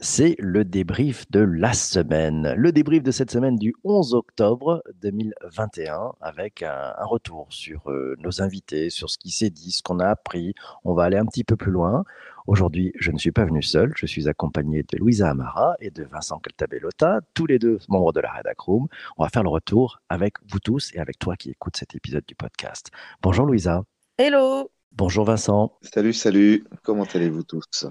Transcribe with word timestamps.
c'est 0.00 0.34
le 0.38 0.64
débrief 0.64 1.30
de 1.30 1.40
la 1.40 1.74
semaine. 1.74 2.54
Le 2.56 2.72
débrief 2.72 3.02
de 3.02 3.10
cette 3.10 3.30
semaine 3.30 3.56
du 3.56 3.74
11 3.84 4.14
octobre 4.14 4.82
2021 5.02 6.12
avec 6.20 6.62
un, 6.62 6.94
retour 7.00 7.46
sur 7.50 7.90
euh, 7.90 8.16
nos 8.18 8.40
invités, 8.40 8.88
sur 8.88 9.10
ce 9.10 9.18
qui 9.18 9.30
s'est 9.30 9.50
dit, 9.50 9.72
ce 9.72 9.82
qu'on 9.82 10.00
a 10.00 10.06
appris. 10.06 10.54
On 10.84 10.94
va 10.94 11.04
aller 11.04 11.18
un 11.18 11.26
petit 11.26 11.44
peu 11.44 11.56
plus 11.56 11.70
loin. 11.70 12.04
Aujourd'hui, 12.46 12.92
je 12.98 13.10
ne 13.10 13.18
suis 13.18 13.30
pas 13.30 13.44
venu 13.44 13.62
seul, 13.62 13.92
je 13.94 14.06
suis 14.06 14.28
accompagné 14.28 14.82
de 14.82 14.96
Louisa 14.96 15.30
Amara 15.30 15.76
et 15.80 15.90
de 15.90 16.02
Vincent 16.04 16.38
Caltabellota, 16.38 17.20
tous 17.34 17.46
les 17.46 17.58
deux 17.58 17.78
membres 17.88 18.12
de 18.12 18.20
la 18.20 18.32
Redacroom. 18.32 18.88
On 19.18 19.22
va 19.22 19.28
faire 19.28 19.42
le 19.42 19.50
retour 19.50 20.00
avec 20.08 20.34
vous 20.48 20.60
tous 20.60 20.92
et 20.94 20.98
avec 20.98 21.18
toi 21.18 21.36
qui 21.36 21.50
écoutes 21.50 21.76
cet 21.76 21.94
épisode 21.94 22.24
du 22.26 22.34
podcast. 22.34 22.90
Bonjour 23.22 23.44
Louisa. 23.44 23.84
Hello. 24.16 24.70
Bonjour 24.92 25.24
Vincent. 25.24 25.72
Salut, 25.82 26.12
salut. 26.12 26.64
Comment 26.82 27.06
allez-vous 27.14 27.44
tous? 27.44 27.86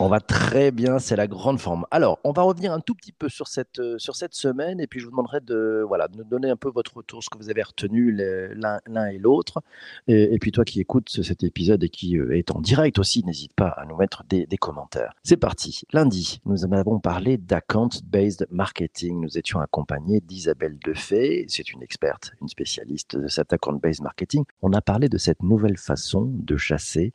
On 0.00 0.08
va 0.08 0.20
très 0.20 0.72
bien, 0.72 0.98
c'est 0.98 1.16
la 1.16 1.26
grande 1.26 1.60
forme. 1.60 1.86
Alors, 1.90 2.18
on 2.24 2.32
va 2.32 2.42
revenir 2.42 2.72
un 2.72 2.80
tout 2.80 2.94
petit 2.94 3.12
peu 3.12 3.28
sur 3.28 3.46
cette, 3.46 3.78
euh, 3.78 3.98
sur 3.98 4.16
cette 4.16 4.34
semaine 4.34 4.80
et 4.80 4.86
puis 4.86 4.98
je 4.98 5.04
vous 5.04 5.12
demanderai 5.12 5.40
de, 5.40 5.84
voilà, 5.86 6.08
de 6.08 6.16
nous 6.16 6.24
donner 6.24 6.50
un 6.50 6.56
peu 6.56 6.68
votre 6.68 6.96
retour, 6.96 7.22
ce 7.22 7.30
que 7.30 7.38
vous 7.38 7.50
avez 7.50 7.62
retenu 7.62 8.10
l'un 8.12 9.06
et 9.06 9.18
l'autre. 9.18 9.62
Et, 10.08 10.38
puis 10.40 10.50
toi 10.50 10.64
qui 10.64 10.80
écoutes 10.80 11.08
cet 11.22 11.44
épisode 11.44 11.84
et 11.84 11.88
qui 11.88 12.18
euh, 12.18 12.36
est 12.36 12.50
en 12.50 12.60
direct 12.60 12.98
aussi, 12.98 13.24
n'hésite 13.24 13.54
pas 13.54 13.68
à 13.68 13.84
nous 13.86 13.96
mettre 13.96 14.24
des, 14.28 14.46
commentaires. 14.58 15.14
C'est 15.22 15.36
parti. 15.36 15.82
Lundi, 15.92 16.40
nous 16.44 16.64
avons 16.64 17.00
parlé 17.00 17.36
d'account-based 17.36 18.46
marketing. 18.50 19.20
Nous 19.20 19.36
étions 19.36 19.60
accompagnés 19.60 20.20
d'Isabelle 20.20 20.78
Defay, 20.84 21.44
c'est 21.48 21.72
une 21.72 21.82
experte, 21.82 22.32
une 22.40 22.48
spécialiste 22.48 23.16
de 23.16 23.28
cet 23.28 23.52
account-based 23.52 24.02
marketing. 24.02 24.44
On 24.62 24.72
a 24.72 24.80
parlé 24.80 25.08
de 25.08 25.18
cette 25.18 25.42
nouvelle 25.42 25.76
façon 25.76 26.30
de 26.32 26.56
chasser 26.56 27.12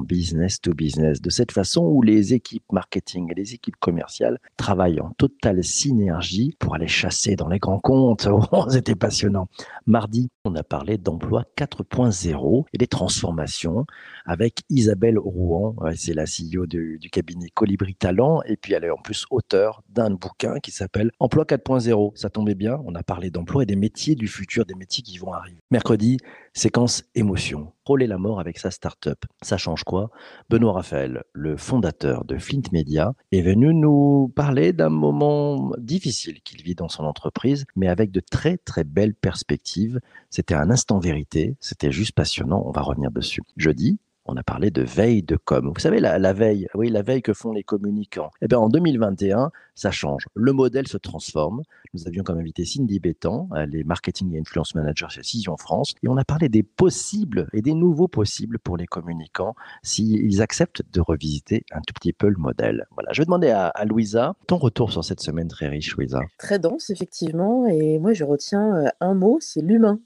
business 0.00 0.60
to 0.60 0.74
business, 0.74 1.20
de 1.20 1.30
cette 1.30 1.52
façon 1.52 1.82
où 1.82 2.02
les 2.02 2.34
équipes 2.34 2.64
marketing 2.72 3.30
et 3.30 3.34
les 3.34 3.54
équipes 3.54 3.76
commerciales 3.76 4.38
travaillent 4.56 5.00
en 5.00 5.10
totale 5.18 5.62
synergie 5.62 6.56
pour 6.58 6.74
aller 6.74 6.88
chasser 6.88 7.36
dans 7.36 7.48
les 7.48 7.58
grands 7.58 7.80
comptes. 7.80 8.28
Oh, 8.54 8.66
c'était 8.68 8.94
passionnant. 8.94 9.48
Mardi, 9.86 10.28
on 10.44 10.54
a 10.56 10.62
parlé 10.62 10.98
d'emploi 10.98 11.44
4.0 11.56 12.64
et 12.72 12.78
des 12.78 12.86
transformations 12.86 13.86
avec 14.26 14.60
Isabelle 14.68 15.18
Rouen, 15.18 15.74
c'est 15.96 16.14
la 16.14 16.24
CEO 16.24 16.66
du, 16.66 16.98
du 17.00 17.10
cabinet 17.10 17.48
Colibri 17.54 17.94
Talent, 17.94 18.42
et 18.42 18.56
puis 18.56 18.74
elle 18.74 18.84
est 18.84 18.90
en 18.90 18.98
plus 18.98 19.26
auteur 19.30 19.82
d'un 19.88 20.10
bouquin 20.10 20.58
qui 20.60 20.70
s'appelle 20.70 21.10
Emploi 21.18 21.44
4.0. 21.44 22.12
Ça 22.14 22.30
tombait 22.30 22.54
bien, 22.54 22.80
on 22.84 22.94
a 22.94 23.02
parlé 23.02 23.30
d'emploi 23.30 23.62
et 23.62 23.66
des 23.66 23.76
métiers 23.76 24.14
du 24.14 24.28
futur, 24.28 24.66
des 24.66 24.74
métiers 24.74 25.02
qui 25.02 25.18
vont 25.18 25.32
arriver. 25.32 25.58
Mercredi, 25.70 26.18
séquence 26.52 27.04
émotion. 27.14 27.72
Rôler 27.84 28.06
la 28.06 28.18
mort 28.18 28.40
avec 28.40 28.58
sa 28.58 28.70
start-up. 28.70 29.24
Ça 29.42 29.56
change 29.56 29.84
quoi? 29.84 30.10
Benoît 30.50 30.72
Raphaël, 30.72 31.24
le 31.32 31.56
fondateur 31.56 32.24
de 32.24 32.38
Flint 32.38 32.62
Media, 32.72 33.14
est 33.32 33.42
venu 33.42 33.74
nous 33.74 34.32
parler 34.36 34.72
d'un 34.72 34.88
moment 34.88 35.72
difficile 35.78 36.40
qu'il 36.42 36.62
vit 36.62 36.74
dans 36.74 36.88
son 36.88 37.04
entreprise, 37.04 37.64
mais 37.74 37.88
avec 37.88 38.10
de 38.10 38.20
très 38.20 38.58
très 38.58 38.84
belles 38.84 39.14
perspectives. 39.14 40.00
C'était 40.30 40.54
un 40.54 40.70
instant 40.70 40.98
vérité, 40.98 41.56
c'était 41.60 41.92
juste 41.92 42.12
passionnant, 42.12 42.62
on 42.66 42.70
va 42.70 42.82
revenir 42.82 43.10
dessus. 43.10 43.42
Jeudi, 43.56 43.98
on 44.26 44.36
a 44.36 44.42
parlé 44.42 44.70
de 44.70 44.82
veille 44.82 45.22
de 45.22 45.36
com. 45.36 45.72
Vous 45.74 45.80
savez, 45.80 46.00
la, 46.00 46.32
veille, 46.32 46.68
oui, 46.74 46.88
la 46.88 47.02
veille 47.02 47.22
que 47.22 47.32
font 47.32 47.52
les 47.52 47.62
communicants. 47.62 48.30
Eh 48.40 48.48
bien, 48.48 48.58
en 48.58 48.68
2021, 48.68 49.50
ça 49.74 49.90
change. 49.90 50.26
Le 50.34 50.52
modèle 50.52 50.86
se 50.86 50.96
transforme. 50.96 51.62
Nous 51.94 52.06
avions 52.06 52.22
comme 52.22 52.38
invité 52.38 52.64
Cindy 52.64 53.00
Bétan, 53.00 53.48
elle 53.56 53.74
est 53.74 53.84
marketing 53.84 54.34
et 54.34 54.38
influence 54.38 54.74
manager 54.74 55.10
chez 55.10 55.22
Cision 55.22 55.56
France, 55.56 55.94
et 56.02 56.08
on 56.08 56.16
a 56.16 56.24
parlé 56.24 56.48
des 56.48 56.62
possibles 56.62 57.48
et 57.52 57.60
des 57.60 57.74
nouveaux 57.74 58.08
possibles 58.08 58.58
pour 58.58 58.76
les 58.76 58.86
communicants 58.86 59.54
s'ils 59.82 60.40
acceptent 60.40 60.82
de 60.90 61.00
revisiter 61.00 61.64
un 61.72 61.80
tout 61.80 61.92
petit 61.94 62.12
peu 62.12 62.28
le 62.28 62.38
modèle. 62.38 62.86
Voilà, 62.92 63.12
je 63.12 63.20
vais 63.20 63.26
demander 63.26 63.50
à, 63.50 63.68
à 63.68 63.84
Louisa 63.84 64.34
ton 64.46 64.56
retour 64.56 64.92
sur 64.92 65.04
cette 65.04 65.20
semaine 65.20 65.48
très 65.48 65.68
riche, 65.68 65.94
Louisa. 65.96 66.20
Très 66.38 66.58
dense, 66.58 66.90
effectivement, 66.90 67.66
et 67.66 67.98
moi 67.98 68.12
je 68.12 68.24
retiens 68.24 68.76
euh, 68.76 68.88
un 69.00 69.14
mot, 69.14 69.38
c'est 69.40 69.62
l'humain 69.62 70.00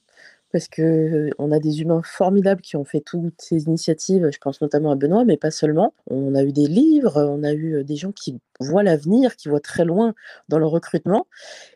parce 0.52 0.69
que 0.69 1.30
on 1.39 1.52
a 1.52 1.58
des 1.58 1.80
humains 1.83 2.02
formidables 2.05 2.62
qui 2.62 2.77
ont 2.77 2.84
fait 2.84 3.01
toutes 3.01 3.40
ces 3.40 3.64
initiatives. 3.64 4.29
Je 4.33 4.39
pense 4.39 4.61
notamment 4.61 4.90
à 4.92 4.96
Benoît, 4.96 5.24
mais 5.24 5.36
pas 5.36 5.51
seulement. 5.51 5.95
On 6.08 6.34
a 6.34 6.42
eu 6.42 6.52
des 6.52 6.67
livres, 6.67 7.23
on 7.23 7.42
a 7.42 7.52
eu 7.52 7.84
des 7.84 7.96
gens 7.96 8.12
qui 8.12 8.39
voient 8.61 8.83
l'avenir, 8.83 9.36
qui 9.36 9.48
voient 9.48 9.61
très 9.61 9.84
loin 9.84 10.14
dans 10.48 10.58
le 10.58 10.67
recrutement. 10.67 11.27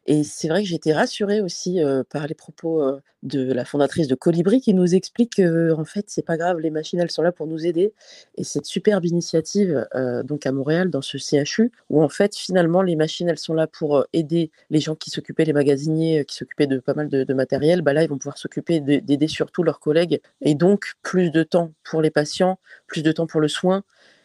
Et 0.06 0.24
c'est 0.24 0.48
vrai 0.48 0.64
que 0.64 0.68
été 0.74 0.92
rassurée 0.92 1.40
aussi 1.40 1.80
par 2.10 2.26
les 2.26 2.34
propos 2.34 2.82
de 3.22 3.52
la 3.52 3.64
fondatrice 3.66 4.08
de 4.08 4.14
Colibri 4.14 4.60
qui 4.62 4.72
nous 4.72 4.94
explique 4.94 5.36
que 5.36 5.72
en 5.72 5.84
fait 5.84 6.06
c'est 6.08 6.24
pas 6.24 6.38
grave, 6.38 6.58
les 6.58 6.70
machines 6.70 6.98
elles 7.00 7.10
sont 7.10 7.22
là 7.22 7.32
pour 7.32 7.46
nous 7.46 7.66
aider. 7.66 7.92
Et 8.36 8.44
cette 8.44 8.66
superbe 8.66 9.04
initiative 9.04 9.86
donc 10.24 10.46
à 10.46 10.52
Montréal 10.52 10.90
dans 10.90 11.02
ce 11.02 11.18
CHU 11.18 11.70
où 11.90 12.02
en 12.02 12.08
fait 12.08 12.34
finalement 12.36 12.82
les 12.82 12.96
machines 12.96 13.28
elles 13.28 13.38
sont 13.38 13.54
là 13.54 13.66
pour 13.66 14.06
aider 14.12 14.50
les 14.70 14.80
gens 14.80 14.94
qui 14.94 15.10
s'occupaient, 15.10 15.44
les 15.44 15.52
magasiniers 15.52 16.24
qui 16.24 16.36
s'occupaient 16.36 16.66
de 16.66 16.78
pas 16.78 16.94
mal 16.94 17.08
de, 17.08 17.24
de 17.24 17.34
matériel, 17.34 17.82
bah 17.82 17.92
là 17.92 18.02
ils 18.02 18.08
vont 18.08 18.18
pouvoir 18.18 18.38
s'occuper 18.38 18.59
d'aider 18.60 19.28
surtout 19.28 19.62
leurs 19.62 19.80
collègues. 19.80 20.20
Et 20.40 20.54
donc 20.54 20.94
plus 21.02 21.30
de 21.30 21.42
temps 21.42 21.72
pour 21.84 22.02
les 22.02 22.10
patients, 22.10 22.58
plus 22.86 23.02
de 23.02 23.12
temps 23.12 23.26
pour 23.26 23.40
le 23.40 23.48
soin 23.48 23.82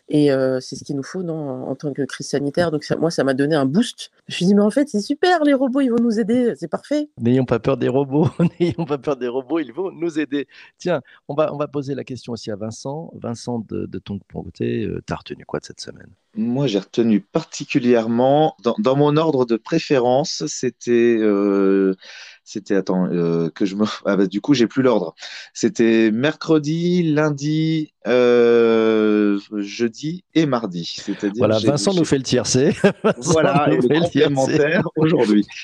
et 0.09 0.29
c'est 0.61 0.75
ce 0.75 0.83
qu'il 0.83 0.95
nous 0.95 1.03
faut 1.03 1.23
non, 1.23 1.67
en 1.67 1.75
tant 1.75 1.93
que 1.93 2.03
crise 2.03 2.27
sanitaire. 2.27 2.71
Donc 2.71 2.85
moi, 2.99 3.11
ça 3.11 3.23
m'a 3.23 3.33
donné 3.33 3.55
un 3.55 3.65
boost. 3.65 4.11
Je 4.27 4.33
me 4.33 4.35
suis 4.35 4.45
dit, 4.45 4.55
mais 4.55 4.61
en 4.61 4.71
fait, 4.71 4.87
c'est 4.89 5.01
super, 5.01 5.43
les 5.43 5.53
robots, 5.53 5.81
ils 5.81 5.89
vont 5.89 6.01
nous 6.01 6.19
aider, 6.19 6.53
c'est 6.55 6.67
parfait. 6.67 7.09
N'ayons 7.19 7.45
pas 7.45 7.59
peur 7.59 7.77
des 7.77 7.87
robots, 7.87 8.29
n'ayons 8.59 8.85
pas 8.85 8.97
peur 8.97 9.17
des 9.17 9.27
robots, 9.27 9.59
ils 9.59 9.73
vont 9.73 9.91
nous 9.91 10.19
aider. 10.19 10.47
Tiens, 10.77 11.01
on 11.27 11.35
va, 11.35 11.53
on 11.53 11.57
va 11.57 11.67
poser 11.67 11.95
la 11.95 12.03
question 12.03 12.33
aussi 12.33 12.51
à 12.51 12.55
Vincent. 12.55 13.11
Vincent, 13.15 13.59
de, 13.59 13.85
de 13.85 13.99
ton 13.99 14.19
côté, 14.33 14.89
tu 15.05 15.13
as 15.13 15.15
retenu 15.15 15.45
quoi 15.45 15.59
de 15.59 15.65
cette 15.65 15.81
semaine? 15.81 16.09
Moi, 16.37 16.67
j'ai 16.67 16.79
retenu 16.79 17.21
particulièrement, 17.21 18.57
dans, 18.61 18.75
dans, 18.77 18.97
mon 18.97 19.15
ordre 19.15 19.45
de 19.45 19.55
préférence, 19.55 20.43
c'était 20.47 21.17
euh, 21.21 21.95
c'était 22.43 22.75
attends 22.75 23.07
euh, 23.07 23.49
que 23.49 23.65
je 23.65 23.75
me 23.75 23.85
ah 24.05 24.17
bah, 24.17 24.27
du 24.27 24.41
coup 24.41 24.53
j'ai 24.53 24.67
plus 24.67 24.83
l'ordre. 24.83 25.15
C'était 25.53 26.11
mercredi, 26.11 27.03
lundi, 27.03 27.93
euh, 28.05 29.39
jeudi 29.65 30.23
et 30.33 30.45
mardi. 30.45 30.95
C'est-à-dire 30.97 31.37
voilà, 31.37 31.59
Vincent 31.59 31.93
nous 31.93 32.05
fait 32.05 32.17
le 32.17 32.23
tiercé. 32.23 32.75
voilà, 33.17 33.67
et 33.71 33.77
le 33.77 34.01
complémentaire 34.01 34.83
aujourd'hui. 34.95 35.45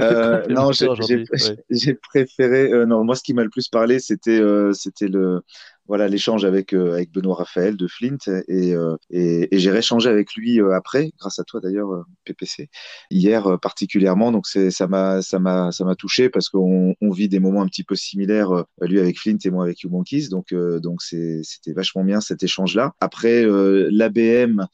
Euh, 0.00 0.44
non, 0.48 0.70
j'ai 0.72 1.94
préféré. 2.08 2.70
Euh, 2.72 2.84
non, 2.84 3.04
moi 3.04 3.14
ce 3.14 3.22
qui 3.22 3.32
m'a 3.32 3.42
le 3.42 3.50
plus 3.50 3.68
parlé, 3.68 3.98
c'était 3.98 4.40
euh, 4.40 4.72
c'était 4.72 5.08
le 5.08 5.42
voilà 5.88 6.06
l'échange 6.06 6.44
avec 6.44 6.74
euh, 6.74 6.92
avec 6.92 7.10
Benoît 7.10 7.34
Raphaël 7.34 7.76
de 7.76 7.86
Flint 7.88 8.18
et 8.46 8.74
euh, 8.74 8.96
et, 9.10 9.48
j'ai 9.58 9.70
réchangé 9.70 10.08
avec 10.08 10.34
lui 10.34 10.60
euh, 10.60 10.74
après 10.74 11.10
grâce 11.18 11.38
à 11.38 11.44
toi 11.44 11.60
d'ailleurs 11.60 12.04
PPC 12.24 12.68
hier 13.10 13.58
particulièrement 13.60 14.30
donc 14.30 14.46
c'est 14.46 14.70
ça 14.70 14.86
m'a 14.86 15.22
ça 15.22 15.38
m'a 15.38 15.72
ça 15.72 15.84
m'a 15.84 15.94
touché 15.94 16.28
parce 16.28 16.48
qu'on 16.48 16.94
on 17.00 17.10
vit 17.10 17.28
des 17.28 17.40
moments 17.40 17.62
un 17.62 17.66
petit 17.66 17.84
peu 17.84 17.96
similaires 17.96 18.64
lui 18.82 19.00
avec 19.00 19.18
Flint 19.18 19.38
et 19.44 19.50
moi 19.50 19.64
avec 19.64 19.80
You 19.80 19.90
Monkeys 19.90 20.28
donc 20.28 20.54
donc 20.54 21.02
c'était 21.02 21.72
vachement 21.72 22.04
bien 22.04 22.20
cet 22.20 22.42
échange 22.42 22.74
là 22.74 22.92
après 23.00 23.44
l'ABM 23.90 24.66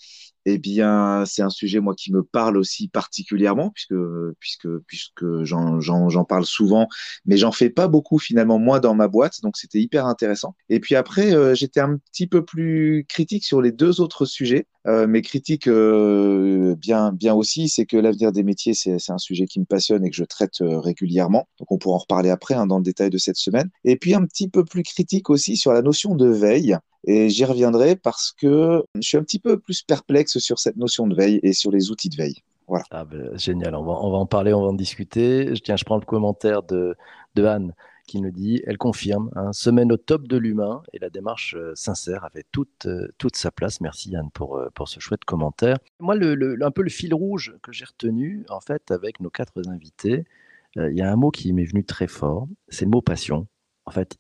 eh 0.47 0.59
bien, 0.59 1.25
c'est 1.27 1.43
un 1.43 1.51
sujet 1.51 1.81
moi 1.81 1.95
qui 1.95 2.13
me 2.13 2.23
parle 2.23 2.57
aussi 2.57 2.89
particulièrement 2.89 3.71
puisque 3.71 3.95
puisque 4.41 4.69
puisque 4.87 5.25
j'en 5.45 6.25
parle 6.25 6.45
souvent, 6.45 6.89
mais 7.27 7.37
j'en 7.37 7.53
fais 7.53 7.71
pas 7.71 7.89
beaucoup 7.89 8.19
finalement 8.19 8.59
moi 8.59 8.81
dans 8.81 8.95
ma 8.95 9.09
boîte, 9.09 9.41
donc 9.43 9.57
c'était 9.57 9.81
hyper 9.81 10.07
intéressant. 10.07 10.55
Et 10.69 10.81
puis 10.81 10.95
après, 10.97 11.35
euh, 11.35 11.55
j'étais 11.55 11.81
un 11.81 11.97
petit 11.97 12.27
peu 12.27 12.45
plus 12.45 13.05
critique 13.09 13.45
sur 13.45 13.63
les 13.63 13.73
deux 13.73 14.01
autres 14.01 14.27
sujets, 14.27 14.67
euh, 14.87 15.07
mais 15.07 15.23
critique 15.23 15.67
euh, 15.67 16.77
bien 16.77 17.35
aussi, 17.35 17.69
c'est 17.69 17.87
que 17.87 17.97
l'avenir 17.97 18.33
des 18.33 18.43
métiers 18.43 18.75
c'est 18.75 19.11
un 19.11 19.19
sujet 19.19 19.47
qui 19.47 19.61
me 19.61 19.65
passionne 19.65 20.05
et 20.05 20.11
que 20.11 20.17
je 20.17 20.25
traite 20.25 20.57
régulièrement. 20.61 21.49
Donc 21.59 21.73
on 21.73 21.79
pourra 21.79 21.97
en 21.97 21.99
reparler 21.99 22.31
après 22.31 22.55
hein, 22.55 22.67
dans 22.67 22.79
le 22.79 22.85
détail 22.85 23.11
de 23.11 23.19
cette 23.19 23.37
semaine. 23.37 23.71
Et 23.85 23.97
puis 23.97 24.15
un 24.15 24.25
petit 24.25 24.49
peu 24.49 24.65
plus 24.65 24.83
critique 24.83 25.31
aussi 25.31 25.57
sur 25.57 25.73
la 25.73 25.83
notion 25.83 26.15
de 26.15 26.29
veille. 26.29 26.77
Et 27.07 27.29
j'y 27.29 27.45
reviendrai 27.45 27.97
parce 27.97 28.33
que 28.33 28.83
je 28.95 29.03
suis 29.03 29.19
un 29.19 29.23
petit 29.23 29.39
peu 29.39 29.59
plus 29.59 29.83
perplexe 29.83 30.39
sur 30.39 30.59
cette 30.59 30.77
notion 30.77 31.07
de 31.07 31.15
veille 31.15 31.39
et 31.43 31.53
sur 31.53 31.71
les 31.71 31.91
outils 31.91 32.09
de 32.09 32.17
veille. 32.17 32.43
Voilà. 32.67 32.85
Ah 32.91 33.05
ben, 33.05 33.37
génial, 33.37 33.75
on 33.75 33.85
va, 33.85 33.93
en 33.93 34.27
parler, 34.27 34.55
on 34.55 34.63
va 34.63 34.69
en 34.69 34.75
discuter. 34.75 35.53
Tiens, 35.63 35.77
je 35.77 35.85
prends 35.85 35.99
le 35.99 36.07
commentaire 36.07 36.63
de, 36.63 36.97
de 37.35 37.45
Anne 37.45 37.75
qui 38.07 38.21
nous 38.21 38.31
dit, 38.31 38.63
elle 38.67 38.79
confirme, 38.79 39.31
hein, 39.35 39.53
semaine 39.53 39.93
au 39.93 39.97
top 39.97 40.29
de 40.29 40.37
l'humain 40.37 40.83
et 40.93 40.99
la 40.99 41.11
démarche 41.11 41.55
euh, 41.57 41.73
sincère 41.75 42.25
avait 42.25 42.45
toute, 42.53 42.87
euh, 42.87 43.09
toute 43.19 43.37
sa 43.37 43.51
place. 43.51 43.81
Merci 43.81 44.15
Anne 44.17 44.31
pour, 44.33 44.57
euh, 44.57 44.69
pour 44.75 44.89
ce 44.89 45.01
chouette 45.01 45.25
commentaire. 45.25 45.79
Moi, 46.01 46.15
un 46.17 46.71
peu 46.71 46.83
le 46.83 46.91
fil 46.91 47.15
rouge 47.15 47.55
que 47.63 47.73
j'ai 47.73 47.85
retenu, 47.85 48.45
en 48.49 48.61
fait, 48.61 48.91
avec 48.91 49.21
nos 49.21 49.31
quatre 49.31 49.69
invités, 49.69 50.25
il 50.77 50.97
y 50.97 51.03
a 51.03 51.13
un 51.13 51.15
mot 51.15 51.31
qui 51.31 51.53
m'est 51.53 51.65
venu 51.65 51.85
très 51.85 52.09
fort, 52.09 52.49
c'est 52.69 52.85
le 52.85 52.91
mot 52.91 53.01
passion. 53.01 53.47
En 53.85 53.93
fait, 53.93 54.17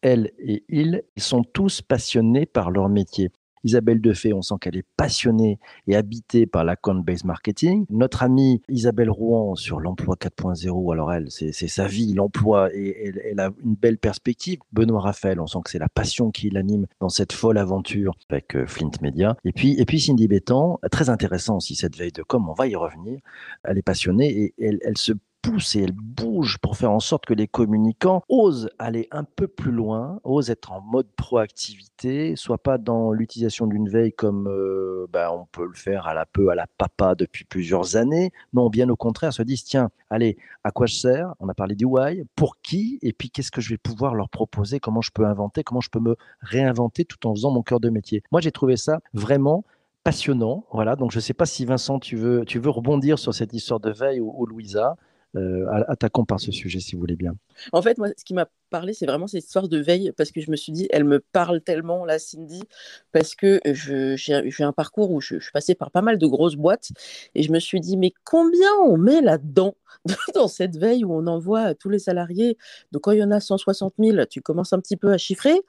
elle 0.00 0.32
et 0.38 0.64
il, 0.70 1.02
ils 1.16 1.22
sont 1.22 1.42
tous 1.42 1.82
passionnés 1.82 2.46
par 2.46 2.70
leur 2.70 2.88
métier. 2.88 3.30
Isabelle 3.64 4.00
Defay, 4.00 4.32
on 4.32 4.42
sent 4.42 4.54
qu'elle 4.60 4.76
est 4.76 4.86
passionnée 4.96 5.58
et 5.86 5.96
habitée 5.96 6.46
par 6.46 6.64
la 6.64 6.76
based 6.84 7.24
marketing. 7.24 7.86
Notre 7.90 8.22
amie 8.22 8.62
Isabelle 8.68 9.10
Rouen 9.10 9.54
sur 9.54 9.80
l'emploi 9.80 10.16
4.0, 10.16 10.92
alors 10.92 11.12
elle, 11.12 11.30
c'est 11.30 11.52
sa 11.52 11.86
vie, 11.86 12.14
l'emploi, 12.14 12.70
et 12.74 13.12
elle, 13.24 13.40
a 13.40 13.50
une 13.64 13.74
belle 13.74 13.98
perspective. 13.98 14.58
Benoît 14.72 15.00
Raphaël, 15.00 15.40
on 15.40 15.46
sent 15.46 15.58
que 15.64 15.70
c'est 15.70 15.78
la 15.78 15.88
passion 15.88 16.30
qui 16.30 16.50
l'anime 16.50 16.86
dans 17.00 17.08
cette 17.08 17.32
folle 17.32 17.58
aventure 17.58 18.14
avec 18.30 18.56
euh, 18.56 18.66
Flint 18.66 18.90
Media. 19.02 19.36
Et 19.44 19.52
puis, 19.52 19.74
et 19.78 19.84
puis 19.84 20.00
Cindy 20.00 20.28
Bétan, 20.28 20.80
très 20.90 21.10
intéressant 21.10 21.56
aussi 21.56 21.74
cette 21.74 21.96
veille 21.96 22.12
de 22.12 22.22
com, 22.22 22.48
on 22.48 22.54
va 22.54 22.66
y 22.66 22.76
revenir. 22.76 23.20
Elle 23.64 23.78
est 23.78 23.82
passionnée 23.82 24.52
et 24.58 24.78
elle 24.82 24.96
se 24.96 25.12
et 25.74 25.82
elle 25.82 25.92
bouge 25.92 26.58
pour 26.58 26.76
faire 26.76 26.90
en 26.90 27.00
sorte 27.00 27.24
que 27.24 27.32
les 27.32 27.48
communicants 27.48 28.22
osent 28.28 28.68
aller 28.78 29.08
un 29.10 29.24
peu 29.24 29.48
plus 29.48 29.72
loin, 29.72 30.20
osent 30.22 30.50
être 30.50 30.72
en 30.72 30.80
mode 30.82 31.08
proactivité, 31.16 32.36
soit 32.36 32.58
pas 32.58 32.76
dans 32.76 33.12
l'utilisation 33.12 33.66
d'une 33.66 33.88
veille 33.88 34.12
comme 34.12 34.46
euh, 34.46 35.06
ben, 35.10 35.30
on 35.30 35.46
peut 35.46 35.66
le 35.66 35.74
faire 35.74 36.06
à 36.06 36.12
la 36.12 36.26
peu 36.26 36.50
à 36.50 36.54
la 36.54 36.66
papa 36.76 37.14
depuis 37.14 37.44
plusieurs 37.44 37.96
années. 37.96 38.30
Non, 38.52 38.68
bien 38.68 38.88
au 38.90 38.96
contraire, 38.96 39.32
se 39.32 39.42
disent 39.42 39.64
tiens, 39.64 39.90
allez, 40.10 40.36
à 40.64 40.70
quoi 40.70 40.86
je 40.86 40.96
sers? 40.96 41.34
On 41.40 41.48
a 41.48 41.54
parlé 41.54 41.74
du 41.74 41.86
why, 41.86 42.24
pour 42.36 42.60
qui? 42.60 42.98
Et 43.00 43.12
puis 43.14 43.30
qu'est-ce 43.30 43.50
que 43.50 43.62
je 43.62 43.70
vais 43.70 43.78
pouvoir 43.78 44.14
leur 44.14 44.28
proposer? 44.28 44.80
Comment 44.80 45.00
je 45.00 45.10
peux 45.12 45.24
inventer? 45.24 45.64
Comment 45.64 45.80
je 45.80 45.90
peux 45.90 46.00
me 46.00 46.16
réinventer 46.40 47.04
tout 47.06 47.26
en 47.26 47.34
faisant 47.34 47.50
mon 47.50 47.62
cœur 47.62 47.80
de 47.80 47.88
métier? 47.88 48.22
Moi, 48.32 48.42
j'ai 48.42 48.52
trouvé 48.52 48.76
ça 48.76 49.00
vraiment 49.14 49.64
passionnant. 50.04 50.64
Voilà, 50.72 50.94
donc 50.94 51.10
je 51.10 51.18
ne 51.18 51.22
sais 51.22 51.34
pas 51.34 51.46
si 51.46 51.64
Vincent, 51.64 51.98
tu 51.98 52.16
veux, 52.16 52.44
tu 52.44 52.58
veux 52.58 52.70
rebondir 52.70 53.18
sur 53.18 53.32
cette 53.34 53.52
histoire 53.54 53.80
de 53.80 53.90
veille 53.90 54.20
ou 54.20 54.46
Louisa. 54.46 54.96
Euh, 55.36 55.66
attaquons 55.88 56.24
par 56.24 56.40
ce 56.40 56.50
sujet, 56.50 56.80
si 56.80 56.94
vous 56.94 57.00
voulez 57.00 57.16
bien. 57.16 57.36
En 57.72 57.82
fait, 57.82 57.98
moi, 57.98 58.08
ce 58.16 58.24
qui 58.24 58.32
m'a 58.32 58.48
parlé, 58.70 58.94
c'est 58.94 59.04
vraiment 59.04 59.26
cette 59.26 59.44
histoire 59.44 59.68
de 59.68 59.78
veille, 59.78 60.10
parce 60.16 60.32
que 60.32 60.40
je 60.40 60.50
me 60.50 60.56
suis 60.56 60.72
dit, 60.72 60.88
elle 60.90 61.04
me 61.04 61.20
parle 61.20 61.60
tellement, 61.60 62.06
là, 62.06 62.18
Cindy, 62.18 62.62
parce 63.12 63.34
que 63.34 63.60
j'ai 63.74 64.64
un 64.64 64.72
parcours 64.72 65.10
où 65.10 65.20
je, 65.20 65.38
suis 65.38 65.52
passée 65.52 65.74
par 65.74 65.90
pas 65.90 66.00
mal 66.00 66.16
de 66.16 66.26
grosses 66.26 66.56
boîtes, 66.56 66.88
et 67.34 67.42
je 67.42 67.52
me 67.52 67.58
suis 67.58 67.78
dit, 67.80 67.98
mais 67.98 68.14
combien 68.24 68.72
on 68.86 68.96
met 68.96 69.20
là-dedans, 69.20 69.76
dans 70.34 70.48
cette 70.48 70.78
veille 70.78 71.04
où 71.04 71.12
on 71.12 71.26
envoie 71.26 71.74
tous 71.74 71.90
les 71.90 71.98
salariés? 71.98 72.56
Donc, 72.92 73.02
quand 73.02 73.12
il 73.12 73.18
y 73.18 73.22
en 73.22 73.30
a 73.30 73.40
160 73.40 73.94
000, 73.98 74.24
tu 74.30 74.40
commences 74.40 74.72
un 74.72 74.80
petit 74.80 74.96
peu 74.96 75.12
à 75.12 75.18
chiffrer, 75.18 75.60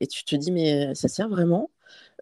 et 0.00 0.06
tu 0.06 0.24
te 0.24 0.36
dis, 0.36 0.52
mais 0.52 0.94
ça 0.94 1.08
sert 1.08 1.30
vraiment? 1.30 1.70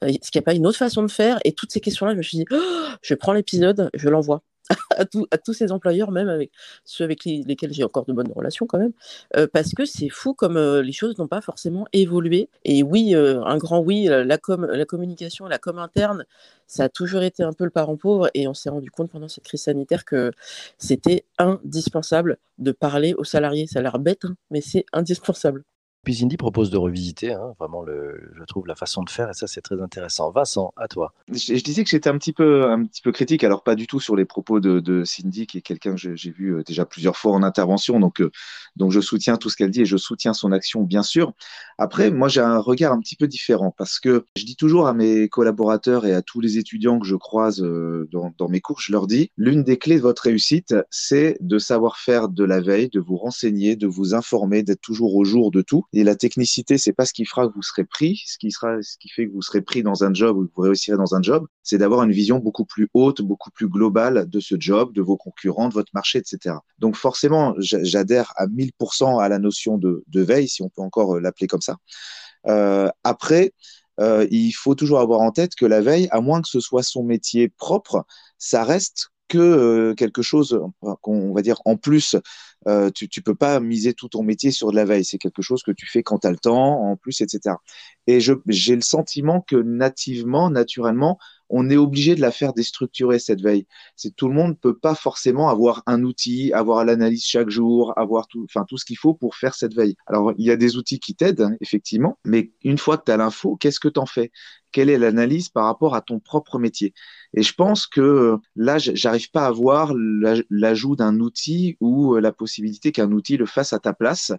Euh, 0.05 0.09
Est-ce 0.09 0.31
qu'il 0.31 0.39
n'y 0.39 0.45
a 0.45 0.47
pas 0.47 0.55
une 0.55 0.67
autre 0.67 0.79
façon 0.79 1.03
de 1.03 1.11
faire 1.11 1.41
Et 1.45 1.53
toutes 1.55 1.73
ces 1.73 1.81
questions-là, 1.81 2.13
je 2.13 2.19
me 2.19 2.23
suis 2.23 2.39
dit, 2.39 2.45
oh, 2.53 2.87
je 3.03 3.15
prends 3.15 3.33
l'épisode, 3.33 3.91
je 3.95 4.09
l'envoie. 4.09 4.45
à, 4.97 5.05
tous 5.05 5.53
ces 5.53 5.73
employeurs, 5.73 6.11
même 6.11 6.29
avec 6.29 6.51
ceux 6.85 7.05
avec 7.05 7.25
lesquels 7.25 7.73
j'ai 7.73 7.85
encore 7.85 8.07
de 8.07 8.13
bonnes 8.13 8.33
relations 8.33 8.67
quand 8.67 8.79
même, 8.79 8.93
euh, 9.37 9.47
parce 9.53 9.75
que 9.75 9.85
c'est 9.85 10.09
fou 10.09 10.35
comme 10.35 10.57
euh, 10.57 10.83
les 10.83 10.93
choses 10.93 11.19
n'ont 11.19 11.29
pas 11.29 11.41
forcément 11.41 11.87
évolué. 11.93 12.49
Et 12.65 12.83
oui, 12.83 13.15
euh, 13.15 13.43
un 13.45 13.59
grand 13.59 13.81
oui, 13.81 14.07
la, 14.09 14.39
com, 14.39 14.67
la 14.67 14.85
communication, 14.85 15.47
la 15.47 15.59
com 15.59 15.79
interne, 15.79 16.25
ça 16.67 16.85
a 16.85 16.89
toujours 16.89 17.23
été 17.23 17.43
un 17.43 17.53
peu 17.53 17.65
le 17.65 17.71
parent 17.71 17.97
pauvre, 17.97 18.31
et 18.35 18.49
on 18.49 18.55
s'est 18.55 18.71
rendu 18.71 18.91
compte 18.91 19.11
pendant 19.11 19.29
cette 19.29 19.45
crise 19.45 19.63
sanitaire 19.63 20.05
que 20.05 20.33
c'était 20.79 21.25
indispensable 21.39 22.39
de 22.59 22.73
parler 22.73 23.15
aux 23.15 23.25
salariés. 23.25 23.67
Ça 23.67 23.81
a 23.81 23.83
l'air 23.83 23.99
bête, 23.99 24.25
hein, 24.25 24.37
mais 24.51 24.61
c'est 24.61 24.87
indispensable. 24.93 25.65
Puis 26.05 26.17
Cindy 26.17 26.37
propose 26.37 26.71
de 26.71 26.77
revisiter 26.77 27.33
hein, 27.33 27.55
vraiment, 27.59 27.83
le, 27.83 28.31
je 28.39 28.45
trouve, 28.45 28.67
la 28.67 28.75
façon 28.75 29.03
de 29.03 29.11
faire, 29.11 29.31
et 29.31 29.35
ça, 29.35 29.47
c'est 29.47 29.63
très 29.63 29.81
intéressant. 29.81 30.31
Vincent, 30.31 30.75
à 30.77 30.87
toi. 30.87 31.15
Je, 31.33 31.63
disais 31.63 31.83
que 31.83 31.89
j'étais 31.89 32.11
un 32.11 32.19
petit 32.19 32.35
peu, 32.35 32.71
un 32.71 32.85
petit 32.85 33.01
peu 33.01 33.11
critique, 33.11 33.43
alors 33.43 33.63
pas 33.63 33.75
du 33.75 33.87
tout 33.87 34.01
sur 34.01 34.15
les 34.15 34.27
propos 34.27 34.61
de, 34.61 35.03
Cindy, 35.05 35.47
qui 35.47 35.59
est 35.59 35.63
quelqu'un 35.63 35.95
que 35.95 36.15
j'ai 36.15 36.31
vu 36.31 36.55
euh, 36.55 36.63
déjà 36.63 36.85
plusieurs 36.85 37.17
fois 37.17 37.33
en 37.33 37.43
intervention, 37.43 38.01
donc, 38.01 38.21
euh, 38.21 38.31
donc 38.77 38.91
je 38.91 39.01
soutiens 39.01 39.37
tout 39.37 39.49
ce 39.49 39.57
qu'elle 39.57 39.71
dit 39.71 39.81
et 39.83 39.87
je 39.87 39.97
soutiens 39.97 40.35
son 40.35 40.53
action, 40.53 40.83
bien 40.83 41.03
sûr. 41.03 41.33
Après, 41.79 42.11
moi, 42.11 42.29
j'ai 42.29 42.41
un 42.41 42.59
regard 42.59 42.93
un 42.93 43.01
petit 43.01 43.17
peu 43.17 43.27
différent, 43.27 43.75
parce 43.77 43.99
que 43.99 44.27
je 44.37 44.45
dis 44.45 44.57
toujours 44.57 44.87
à 44.87 44.93
mes 44.93 45.29
collaborateurs 45.31 46.05
et 46.05 46.13
à 46.13 46.21
tous 46.21 46.41
les 46.41 46.59
étudiants 46.59 46.99
que 46.99 47.07
je 47.07 47.17
croise 47.17 47.63
euh, 47.63 48.07
dans, 48.13 48.33
dans 48.37 48.49
mes 48.49 48.61
cours, 48.61 48.81
je 48.81 48.93
leur 48.93 49.07
dis, 49.07 49.31
l'une 49.39 49.63
des 49.63 49.79
clés 49.79 49.97
de 49.97 50.03
votre 50.03 50.25
réussite, 50.25 50.75
c'est 50.91 51.39
de 51.41 51.59
savoir 51.59 51.97
faire 51.97 52.29
de 52.29 52.45
la 52.45 52.61
veille, 52.61 52.91
de 52.91 53.01
vous 53.01 53.17
renseigner, 53.17 53.75
de 53.75 53.87
vous 53.87 54.15
informer, 54.15 54.63
d'être 54.63 54.83
toujours 54.83 55.15
au 55.17 55.25
jour 55.25 55.51
de 55.51 55.63
tout 55.63 55.87
et 55.95 56.03
la 56.03 56.17
technicité, 56.17 56.77
c'est 56.77 56.93
pas 56.93 57.07
ce 57.07 57.13
qui 57.13 57.25
fera 57.25 57.47
que 57.47 57.55
vous 57.55 57.63
serez 57.63 57.85
pris. 57.85 58.23
Ce 58.27 58.37
qui 58.37 58.51
sera, 58.51 58.83
ce 58.83 58.97
qui 58.99 59.09
fait 59.09 59.29
que 59.29 59.33
vous 59.33 59.43
serez 59.43 59.63
pris 59.63 59.85
dans 59.85 60.03
un 60.03 60.13
job 60.13 60.37
ou 60.37 60.47
que 60.47 60.53
vous 60.57 60.63
réussirez 60.63 60.97
dans 60.97 61.15
un 61.15 61.23
job, 61.23 61.47
c'est 61.63 61.79
d'avoir 61.79 62.03
une 62.03 62.11
vision 62.11 62.39
beaucoup 62.39 62.65
plus 62.65 62.89
haute, 62.95 63.23
beaucoup 63.23 63.51
plus 63.53 63.69
globale 63.69 64.29
de 64.29 64.41
ce 64.41 64.57
job, 64.59 64.93
de 64.93 65.03
vos 65.03 65.17
concurrents, 65.17 65.69
de 65.69 65.75
votre 65.75 65.93
marché, 65.95 66.19
etc. 66.19 66.57
Donc 66.81 66.97
forcément, 66.97 67.55
j'adhère 67.59 68.33
à 68.37 68.49
1000% 68.49 69.23
à 69.23 69.29
la 69.29 69.39
notion 69.39 69.79
de, 69.79 70.03
veille, 70.13 70.49
si 70.49 70.63
on 70.63 70.69
peut 70.69 70.83
encore 70.83 71.17
euh, 71.17 71.21
l'appeler 71.21 71.47
comme 71.47 71.61
ça. 71.61 71.77
Euh, 72.49 72.89
après, 73.05 73.53
euh, 74.01 74.27
il 74.33 74.51
faut 74.53 74.75
toujours 74.75 74.99
avoir 74.99 75.21
en 75.21 75.31
tête 75.31 75.55
que 75.55 75.67
la 75.67 75.81
veille, 75.81 76.09
à 76.11 76.21
moins 76.21 76.43
que 76.43 76.49
ce 76.49 76.59
soit 76.59 76.83
son 76.83 77.05
métier 77.05 77.49
propre, 77.49 78.05
ça 78.39 78.65
reste 78.65 79.11
que 79.29 79.95
quelque 79.97 80.23
chose 80.23 80.61
qu'on 81.01 81.33
va 81.33 81.43
dire 81.43 81.61
en 81.65 81.77
plus. 81.77 82.17
Euh, 82.69 82.91
tu 82.91 83.09
ne 83.17 83.23
peux 83.23 83.35
pas 83.35 83.61
miser 83.61 83.95
tout 83.95 84.09
ton 84.09 84.23
métier 84.23 84.51
sur 84.51 84.71
de 84.71 84.77
la 84.77 84.85
veille. 84.85 85.05
C'est 85.05 85.19
quelque 85.19 85.43
chose 85.43 85.63
que 85.63 85.73
tu 85.73 85.87
fais 85.87 86.03
quand 86.03 86.21
tu 86.21 86.27
as 86.27 86.31
le 86.31 86.39
temps, 86.39 86.91
en 86.91 86.97
plus, 86.97 87.21
etc. 87.21 87.57
Et 88.07 88.21
j'ai 88.21 88.75
le 88.75 88.83
sentiment 88.83 89.41
que 89.41 89.57
nativement, 89.57 90.51
naturellement, 90.51 91.19
on 91.51 91.71
est 91.71 91.77
obligé 91.77 92.15
de 92.15 92.21
la 92.21 92.31
faire 92.31 92.53
déstructurer 92.53 93.19
cette 93.19 93.41
veille. 93.41 93.67
C'est 93.97 94.15
tout 94.17 94.29
le 94.29 94.35
monde 94.35 94.51
ne 94.51 94.55
peut 94.55 94.77
pas 94.77 94.95
forcément 94.95 95.49
avoir 95.49 95.83
un 95.87 96.03
outil, 96.03 96.53
avoir 96.53 96.85
l'analyse 96.85 97.25
chaque 97.25 97.51
jour, 97.51 97.93
avoir 97.97 98.27
tout, 98.27 98.47
tout 98.69 98.79
ce 98.79 98.85
qu'il 98.85 98.99
faut 98.99 99.15
pour 99.15 99.37
faire 99.37 99.55
cette 99.55 99.75
veille. 99.75 99.97
Alors 100.07 100.33
il 100.39 100.45
y 100.47 100.51
a 100.51 100.57
des 100.57 100.77
outils 100.77 101.01
qui 101.01 101.15
t'aident 101.15 101.43
hein, 101.43 101.57
effectivement, 101.61 102.19
mais 102.25 102.53
une 102.63 102.79
fois 102.79 102.99
que 102.99 103.05
tu 103.05 103.13
as 103.13 103.17
l'info, 103.17 103.57
qu'est-ce 103.57 103.81
que 103.81 103.89
tu 103.89 104.01
en 104.01 104.07
fais? 104.07 104.33
Quelle 104.75 104.91
est 104.91 104.99
l'analyse 104.99 105.51
par 105.51 105.67
rapport 105.67 105.95
à 105.95 106.01
ton 106.01 106.19
propre 106.19 106.59
métier 106.59 106.95
Et 107.33 107.43
je 107.43 107.55
pense 107.55 107.87
que 107.87 108.39
là, 108.57 108.79
j'arrive 108.79 109.31
pas 109.31 109.47
à 109.47 109.53
voir 109.53 109.93
l'ajout 110.51 110.97
d'un 110.97 111.21
outil 111.21 111.77
ou 111.79 112.17
la 112.17 112.33
possibilité 112.33 112.91
qu'un 112.91 113.13
outil 113.13 113.37
le 113.37 113.47
fasse 113.47 113.73
à 113.73 113.79
ta 113.79 113.93
place. 113.93 114.33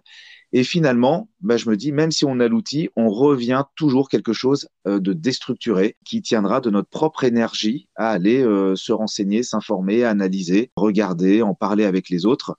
Et 0.52 0.62
finalement, 0.62 1.30
bah, 1.40 1.56
je 1.56 1.70
me 1.70 1.76
dis, 1.76 1.90
même 1.90 2.10
si 2.10 2.26
on 2.26 2.38
a 2.38 2.48
l'outil, 2.48 2.90
on 2.96 3.08
revient 3.08 3.64
toujours 3.76 4.10
quelque 4.10 4.34
chose 4.34 4.68
euh, 4.86 5.00
de 5.00 5.12
déstructuré 5.14 5.96
qui 6.04 6.20
tiendra 6.22 6.60
de 6.60 6.70
notre 6.70 6.88
propre 6.88 7.24
énergie 7.24 7.88
à 7.96 8.10
aller 8.10 8.42
euh, 8.42 8.76
se 8.76 8.92
renseigner, 8.92 9.42
s'informer, 9.42 10.04
analyser, 10.04 10.70
regarder, 10.76 11.42
en 11.42 11.54
parler 11.54 11.84
avec 11.84 12.10
les 12.10 12.26
autres. 12.26 12.56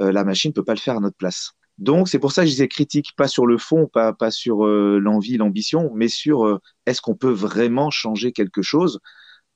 Euh, 0.00 0.12
la 0.12 0.24
machine 0.24 0.50
ne 0.50 0.54
peut 0.54 0.64
pas 0.64 0.74
le 0.74 0.80
faire 0.80 0.96
à 0.96 1.00
notre 1.00 1.16
place. 1.16 1.52
Donc, 1.78 2.08
c'est 2.08 2.18
pour 2.18 2.32
ça 2.32 2.42
que 2.42 2.46
je 2.48 2.52
disais 2.52 2.68
critique, 2.68 3.12
pas 3.16 3.28
sur 3.28 3.46
le 3.46 3.58
fond, 3.58 3.86
pas, 3.86 4.12
pas 4.12 4.30
sur 4.30 4.64
l'envie, 4.66 5.36
l'ambition, 5.36 5.90
mais 5.94 6.08
sur 6.08 6.60
est-ce 6.86 7.02
qu'on 7.02 7.14
peut 7.16 7.30
vraiment 7.30 7.90
changer 7.90 8.32
quelque 8.32 8.62
chose? 8.62 9.00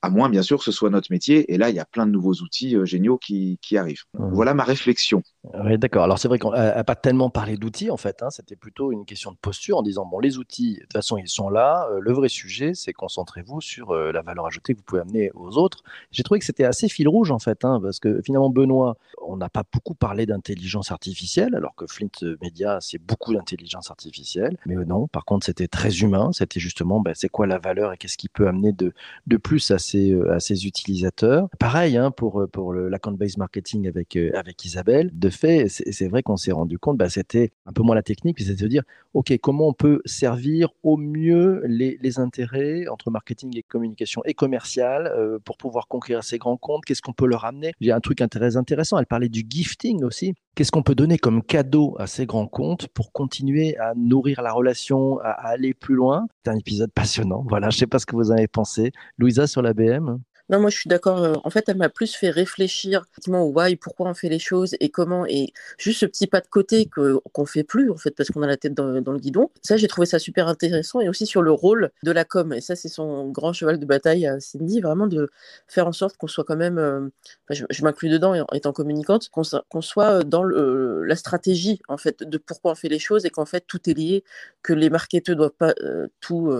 À 0.02 0.10
moins 0.10 0.28
bien 0.28 0.42
sûr 0.42 0.58
que 0.58 0.64
ce 0.64 0.72
soit 0.72 0.90
notre 0.90 1.10
métier. 1.10 1.52
Et 1.52 1.58
là, 1.58 1.70
il 1.70 1.76
y 1.76 1.80
a 1.80 1.84
plein 1.84 2.06
de 2.06 2.12
nouveaux 2.12 2.34
outils 2.34 2.76
euh, 2.76 2.84
géniaux 2.84 3.18
qui, 3.18 3.58
qui 3.62 3.76
arrivent. 3.76 4.04
Mmh. 4.14 4.30
Voilà 4.32 4.54
ma 4.54 4.64
réflexion. 4.64 5.22
Oui, 5.64 5.78
d'accord. 5.78 6.04
Alors 6.04 6.18
c'est 6.18 6.28
vrai 6.28 6.38
qu'on 6.38 6.52
n'a 6.52 6.84
pas 6.84 6.96
tellement 6.96 7.30
parlé 7.30 7.56
d'outils 7.56 7.90
en 7.90 7.96
fait. 7.96 8.22
Hein. 8.22 8.30
C'était 8.30 8.56
plutôt 8.56 8.92
une 8.92 9.04
question 9.04 9.32
de 9.32 9.36
posture 9.36 9.78
en 9.78 9.82
disant 9.82 10.06
bon, 10.06 10.18
les 10.18 10.38
outils, 10.38 10.74
de 10.74 10.80
toute 10.80 10.92
façon, 10.92 11.16
ils 11.16 11.28
sont 11.28 11.48
là. 11.48 11.88
Euh, 11.90 12.00
le 12.00 12.12
vrai 12.12 12.28
sujet, 12.28 12.72
c'est 12.74 12.92
concentrez-vous 12.92 13.60
sur 13.60 13.90
euh, 13.90 14.12
la 14.12 14.22
valeur 14.22 14.46
ajoutée 14.46 14.74
que 14.74 14.78
vous 14.78 14.84
pouvez 14.84 15.02
amener 15.02 15.30
aux 15.34 15.56
autres. 15.56 15.82
J'ai 16.10 16.22
trouvé 16.22 16.40
que 16.40 16.46
c'était 16.46 16.64
assez 16.64 16.88
fil 16.88 17.08
rouge 17.08 17.30
en 17.30 17.38
fait, 17.38 17.64
hein, 17.64 17.80
parce 17.82 18.00
que 18.00 18.20
finalement, 18.22 18.50
Benoît, 18.50 18.96
on 19.22 19.36
n'a 19.36 19.48
pas 19.48 19.64
beaucoup 19.72 19.94
parlé 19.94 20.26
d'intelligence 20.26 20.90
artificielle, 20.90 21.54
alors 21.54 21.74
que 21.74 21.86
Flint 21.86 22.08
Media, 22.42 22.78
c'est 22.80 22.98
beaucoup 22.98 23.34
d'intelligence 23.34 23.90
artificielle. 23.90 24.56
Mais 24.66 24.74
non, 24.74 25.08
par 25.08 25.24
contre, 25.24 25.46
c'était 25.46 25.68
très 25.68 25.98
humain. 25.98 26.30
C'était 26.32 26.60
justement, 26.60 27.00
ben, 27.00 27.14
c'est 27.14 27.28
quoi 27.28 27.46
la 27.46 27.58
valeur 27.58 27.92
et 27.92 27.96
qu'est-ce 27.96 28.18
qui 28.18 28.28
peut 28.28 28.48
amener 28.48 28.72
de, 28.72 28.92
de 29.26 29.36
plus 29.36 29.70
à 29.70 29.78
euh, 29.98 30.32
à 30.32 30.40
ses 30.40 30.66
utilisateurs. 30.66 31.48
Pareil 31.58 31.96
hein, 31.96 32.10
pour, 32.10 32.40
euh, 32.40 32.46
pour 32.46 32.72
l'account-based 32.72 33.38
marketing 33.38 33.88
avec, 33.88 34.16
euh, 34.16 34.30
avec 34.34 34.64
Isabelle. 34.64 35.10
De 35.12 35.30
fait, 35.30 35.68
c'est 35.68 36.08
vrai 36.08 36.22
qu'on 36.22 36.36
s'est 36.36 36.52
rendu 36.52 36.78
compte, 36.78 36.96
bah, 36.96 37.08
c'était 37.08 37.52
un 37.66 37.72
peu 37.72 37.82
moins 37.82 37.94
la 37.94 38.02
technique, 38.02 38.36
mais 38.38 38.46
c'était 38.46 38.64
de 38.64 38.68
dire, 38.68 38.82
OK, 39.14 39.36
comment 39.42 39.68
on 39.68 39.72
peut 39.72 40.00
servir 40.04 40.68
au 40.82 40.96
mieux 40.96 41.62
les, 41.66 41.98
les 42.00 42.18
intérêts 42.18 42.86
entre 42.88 43.10
marketing 43.10 43.56
et 43.56 43.62
communication 43.62 44.22
et 44.24 44.34
commercial 44.34 45.12
pour 45.44 45.56
pouvoir 45.56 45.88
conquérir 45.88 46.22
ces 46.22 46.38
grands 46.38 46.56
comptes? 46.56 46.84
Qu'est-ce 46.84 47.02
qu'on 47.02 47.12
peut 47.12 47.26
leur 47.26 47.44
amener? 47.44 47.72
Il 47.80 47.86
y 47.86 47.90
a 47.90 47.96
un 47.96 48.00
truc 48.00 48.20
très 48.30 48.56
intéressant. 48.56 48.98
Elle 48.98 49.06
parlait 49.06 49.28
du 49.28 49.44
gifting 49.48 50.04
aussi. 50.04 50.34
Qu'est-ce 50.54 50.72
qu'on 50.72 50.82
peut 50.82 50.94
donner 50.94 51.16
comme 51.16 51.42
cadeau 51.42 51.96
à 51.98 52.06
ces 52.06 52.26
grands 52.26 52.48
comptes 52.48 52.88
pour 52.88 53.12
continuer 53.12 53.76
à 53.78 53.94
nourrir 53.94 54.42
la 54.42 54.52
relation, 54.52 55.18
à, 55.20 55.30
aller 55.30 55.74
plus 55.74 55.94
loin? 55.94 56.26
C'est 56.44 56.50
un 56.50 56.56
épisode 56.56 56.92
passionnant. 56.92 57.44
Voilà, 57.48 57.70
je 57.70 57.76
ne 57.76 57.78
sais 57.80 57.86
pas 57.86 57.98
ce 57.98 58.06
que 58.06 58.16
vous 58.16 58.32
avez 58.32 58.48
pensé. 58.48 58.92
Louisa 59.16 59.46
sur 59.46 59.62
la 59.62 59.74
BM 59.74 60.18
Non, 60.50 60.58
moi 60.58 60.68
je 60.70 60.76
suis 60.76 60.88
d'accord. 60.88 61.40
En 61.44 61.50
fait, 61.50 61.68
elle 61.68 61.76
m'a 61.76 61.88
plus 61.88 62.12
fait 62.16 62.28
réfléchir 62.28 63.04
effectivement 63.12 63.42
au 63.44 63.52
why, 63.52 63.76
pourquoi 63.76 64.10
on 64.10 64.14
fait 64.14 64.28
les 64.28 64.40
choses 64.40 64.74
et 64.80 64.88
comment. 64.88 65.24
Et 65.26 65.52
juste 65.78 66.00
ce 66.00 66.06
petit 66.06 66.26
pas 66.26 66.40
de 66.40 66.48
côté 66.48 66.90
qu'on 67.32 67.46
fait 67.46 67.62
plus 67.62 67.88
en 67.88 67.96
fait 67.96 68.10
parce 68.10 68.30
qu'on 68.30 68.42
a 68.42 68.48
la 68.48 68.56
tête 68.56 68.74
dans, 68.74 68.88
le 68.90 69.18
guidon. 69.18 69.50
Ça, 69.62 69.76
j'ai 69.76 69.86
trouvé 69.86 70.06
ça 70.06 70.18
super 70.18 70.48
intéressant 70.48 71.00
et 71.00 71.08
aussi 71.08 71.24
sur 71.24 71.42
le 71.42 71.52
rôle 71.52 71.90
de 72.02 72.10
la 72.10 72.24
com. 72.24 72.52
Et 72.52 72.60
ça, 72.60 72.74
c'est 72.74 72.88
son 72.88 73.28
grand 73.28 73.52
cheval 73.52 73.78
de 73.78 73.86
bataille 73.86 74.26
à 74.26 74.40
Cindy, 74.40 74.80
vraiment 74.80 75.06
de 75.06 75.30
faire 75.68 75.86
en 75.86 75.92
sorte 75.92 76.16
qu'on 76.16 76.26
soit 76.26 76.44
quand 76.44 76.56
même. 76.56 77.10
Je, 77.48 77.84
m'inclus 77.84 78.08
dedans 78.08 78.34
étant 78.52 78.72
communicante, 78.72 79.28
qu'on 79.28 79.82
soit 79.82 80.24
dans 80.24 80.42
la 80.42 81.14
stratégie 81.14 81.80
en 81.86 81.96
fait 81.96 82.24
de 82.24 82.38
pourquoi 82.38 82.72
on 82.72 82.74
fait 82.74 82.88
les 82.88 82.98
choses 82.98 83.24
et 83.24 83.30
qu'en 83.30 83.46
fait 83.46 83.64
tout 83.68 83.88
est 83.88 83.94
lié, 83.94 84.24
que 84.64 84.72
les 84.72 84.90
marketeurs 84.90 85.36
doivent 85.36 85.50
pas 85.56 85.74
tout. 86.20 86.52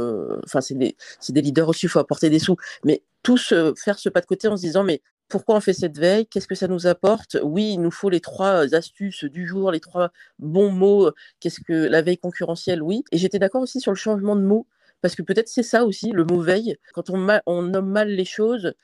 Enfin, 0.45 0.61
c'est 0.61 0.75
des, 0.79 0.97
des 1.29 1.43
leaders 1.43 1.69
aussi, 1.69 1.87
il 1.87 1.89
faut 1.89 1.99
apporter 1.99 2.31
des 2.31 2.39
sous, 2.39 2.57
mais 2.85 3.03
tous 3.23 3.55
faire 3.77 3.99
ce 3.99 4.09
pas 4.09 4.21
de 4.21 4.27
côté 4.27 4.49
en 4.49 4.57
se 4.57 4.63
disant 4.63 4.85
mais 4.85 5.03
pourquoi 5.29 5.57
on 5.57 5.61
fait 5.61 5.73
cette 5.73 5.97
veille? 5.97 6.27
Qu'est-ce 6.27 6.49
que 6.49 6.57
ça 6.57 6.67
nous 6.67 6.87
apporte? 6.89 7.37
Oui, 7.43 7.75
il 7.75 7.81
nous 7.81 7.93
faut 7.93 8.11
les 8.11 8.21
trois 8.21 8.75
astuces 8.75 9.25
du 9.25 9.47
jour, 9.47 9.71
les 9.71 9.81
trois 9.81 10.11
bons 10.41 10.73
mots. 10.73 11.13
Qu'est-ce 11.39 11.61
que 11.61 11.73
la 11.73 12.03
veille 12.03 12.19
concurrentielle? 12.19 12.83
Oui. 12.83 13.05
Et 13.13 13.19
j'étais 13.19 13.39
d'accord 13.39 13.63
aussi 13.63 13.81
sur 13.81 13.93
le 13.93 13.97
changement 13.97 14.35
de 14.35 14.43
mots, 14.43 14.67
parce 15.01 15.15
que 15.15 15.23
peut-être 15.23 15.49
c'est 15.49 15.63
ça 15.63 15.85
aussi, 15.85 16.11
le 16.11 16.25
mot 16.25 16.41
veille. 16.41 16.77
Quand 16.95 17.11
on, 17.11 17.29
on 17.47 17.63
nomme 17.63 17.91
mal 17.91 18.09
les 18.09 18.25
choses, 18.25 18.75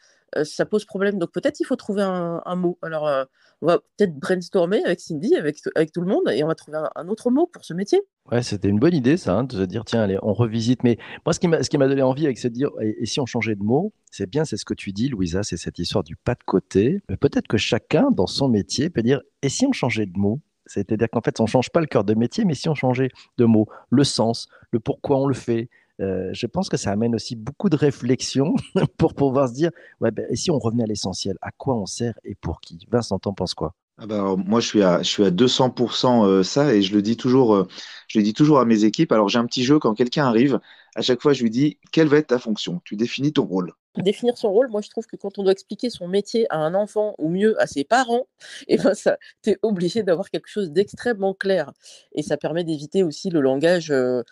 ça 0.42 0.66
pose 0.66 0.84
problème. 0.84 1.18
Donc 1.18 1.32
peut-être 1.32 1.60
il 1.60 1.64
faut 1.64 1.76
trouver 1.76 2.02
un, 2.02 2.56
mot. 2.56 2.78
Alors 2.82 3.26
on 3.62 3.66
va 3.66 3.78
peut-être 3.78 4.14
brainstormer 4.14 4.84
avec 4.84 5.00
Cindy, 5.00 5.34
avec, 5.34 5.58
avec 5.74 5.92
tout 5.92 6.00
le 6.00 6.06
monde, 6.06 6.28
et 6.30 6.42
on 6.44 6.46
va 6.46 6.54
trouver 6.54 6.78
un, 6.94 7.08
autre 7.08 7.30
mot 7.30 7.46
pour 7.46 7.64
ce 7.64 7.72
métier. 7.72 8.00
Ouais, 8.30 8.42
c'était 8.42 8.68
une 8.68 8.78
bonne 8.78 8.94
idée, 8.94 9.16
ça, 9.16 9.34
hein, 9.34 9.44
de 9.44 9.56
se 9.56 9.62
dire, 9.62 9.84
tiens, 9.84 10.02
allez, 10.02 10.18
on 10.22 10.34
revisite. 10.34 10.82
Mais 10.82 10.98
moi, 11.24 11.32
ce 11.32 11.38
qui 11.38 11.48
m'a, 11.48 11.88
donné 11.88 12.02
envie 12.02 12.26
avec, 12.26 12.38
c'est 12.38 12.50
dire, 12.50 12.70
et, 12.80 13.06
si 13.06 13.20
on 13.20 13.26
changeait 13.26 13.54
de 13.54 13.62
mot, 13.62 13.92
c'est 14.10 14.28
bien, 14.28 14.44
c'est 14.44 14.56
ce 14.56 14.64
que 14.64 14.74
tu 14.74 14.92
dis, 14.92 15.08
Louisa, 15.08 15.42
c'est 15.42 15.56
cette 15.56 15.78
histoire 15.78 16.04
du 16.04 16.16
pas 16.16 16.34
de 16.34 16.42
côté. 16.44 17.00
peut-être 17.20 17.46
que 17.46 17.56
chacun, 17.56 18.10
dans 18.10 18.26
son 18.26 18.48
métier, 18.48 18.90
peut 18.90 19.02
dire, 19.02 19.20
et 19.42 19.48
si 19.48 19.66
on 19.66 19.72
changeait 19.72 20.06
de 20.06 20.18
mot? 20.18 20.40
C'est-à-dire 20.66 21.08
qu'en 21.10 21.20
fait, 21.20 21.38
on 21.38 21.44
ne 21.44 21.48
change 21.48 21.70
pas 21.70 21.80
le 21.80 21.86
cœur 21.86 22.02
de 22.02 22.14
métier, 22.14 22.44
mais 22.44 22.54
si 22.54 22.68
on 22.68 22.74
changeait 22.74 23.10
de 23.38 23.44
mot, 23.44 23.68
le 23.90 24.02
sens, 24.02 24.48
le 24.72 24.80
pourquoi 24.80 25.18
on 25.18 25.28
le 25.28 25.34
fait, 25.34 25.70
euh, 26.00 26.30
je 26.32 26.46
pense 26.46 26.68
que 26.68 26.76
ça 26.76 26.90
amène 26.90 27.14
aussi 27.14 27.36
beaucoup 27.36 27.68
de 27.68 27.76
réflexion 27.76 28.54
pour 28.98 29.14
pouvoir 29.14 29.48
se 29.48 29.54
dire, 29.54 29.70
ouais, 30.00 30.10
ben, 30.10 30.26
et 30.28 30.36
si 30.36 30.50
on 30.50 30.58
revenait 30.58 30.84
à 30.84 30.86
l'essentiel, 30.86 31.36
à 31.40 31.50
quoi 31.52 31.76
on 31.76 31.86
sert 31.86 32.14
et 32.24 32.34
pour 32.34 32.60
qui? 32.60 32.86
Vincent, 32.90 33.18
t'en 33.18 33.32
penses 33.32 33.54
quoi? 33.54 33.74
Ah 33.98 34.06
ben, 34.06 34.36
moi, 34.36 34.60
je 34.60 34.66
suis 34.66 34.82
à, 34.82 34.98
je 35.02 35.08
suis 35.08 35.24
à 35.24 35.30
200% 35.30 36.26
euh, 36.26 36.42
ça 36.42 36.74
et 36.74 36.82
je 36.82 36.94
le 36.94 37.00
dis 37.00 37.16
toujours, 37.16 37.54
euh, 37.54 37.66
je 38.08 38.18
le 38.18 38.24
dis 38.24 38.34
toujours 38.34 38.58
à 38.58 38.66
mes 38.66 38.84
équipes. 38.84 39.10
Alors, 39.12 39.28
j'ai 39.30 39.38
un 39.38 39.46
petit 39.46 39.64
jeu 39.64 39.78
quand 39.78 39.94
quelqu'un 39.94 40.26
arrive, 40.26 40.60
à 40.94 41.00
chaque 41.00 41.22
fois, 41.22 41.32
je 41.32 41.42
lui 41.42 41.50
dis, 41.50 41.78
quelle 41.92 42.08
va 42.08 42.18
être 42.18 42.28
ta 42.28 42.38
fonction? 42.38 42.82
Tu 42.84 42.96
définis 42.96 43.32
ton 43.32 43.44
rôle 43.44 43.72
définir 44.02 44.36
son 44.36 44.50
rôle, 44.50 44.68
moi 44.68 44.80
je 44.80 44.90
trouve 44.90 45.06
que 45.06 45.16
quand 45.16 45.38
on 45.38 45.42
doit 45.42 45.52
expliquer 45.52 45.90
son 45.90 46.08
métier 46.08 46.46
à 46.50 46.58
un 46.58 46.74
enfant 46.74 47.14
ou 47.18 47.28
mieux 47.28 47.60
à 47.60 47.66
ses 47.66 47.84
parents, 47.84 48.26
et 48.68 48.74
eh 48.74 48.76
ben 48.78 48.94
ça, 48.94 49.18
tu 49.42 49.50
es 49.50 49.58
obligé 49.62 50.02
d'avoir 50.02 50.30
quelque 50.30 50.48
chose 50.48 50.70
d'extrêmement 50.70 51.34
clair. 51.34 51.72
Et 52.12 52.22
ça 52.22 52.36
permet 52.36 52.64
d'éviter 52.64 53.02
aussi 53.02 53.30
le 53.30 53.40
langage 53.40 53.90
euh, 53.90 54.22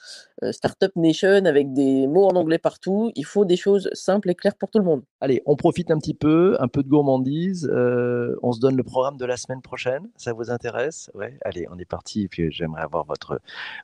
Startup 0.50 0.90
Nation 0.96 1.44
avec 1.46 1.72
des 1.72 2.06
mots 2.06 2.26
en 2.26 2.36
anglais 2.36 2.58
partout. 2.58 3.12
Il 3.14 3.24
faut 3.24 3.44
des 3.44 3.56
choses 3.56 3.88
simples 3.92 4.30
et 4.30 4.34
claires 4.34 4.56
pour 4.56 4.70
tout 4.70 4.78
le 4.78 4.84
monde. 4.84 5.02
Allez, 5.20 5.42
on 5.46 5.56
profite 5.56 5.90
un 5.90 5.98
petit 5.98 6.14
peu, 6.14 6.56
un 6.60 6.68
peu 6.68 6.82
de 6.82 6.88
gourmandise. 6.88 7.70
Euh, 7.72 8.36
on 8.42 8.52
se 8.52 8.60
donne 8.60 8.76
le 8.76 8.82
programme 8.82 9.16
de 9.16 9.24
la 9.24 9.36
semaine 9.36 9.62
prochaine. 9.62 10.08
Ça 10.16 10.32
vous 10.32 10.50
intéresse? 10.50 11.10
Ouais, 11.14 11.38
allez, 11.44 11.66
on 11.70 11.78
est 11.78 11.84
parti. 11.84 12.28
puis 12.28 12.50
j'aimerais 12.50 12.82
avoir 12.82 13.04
votre, 13.04 13.40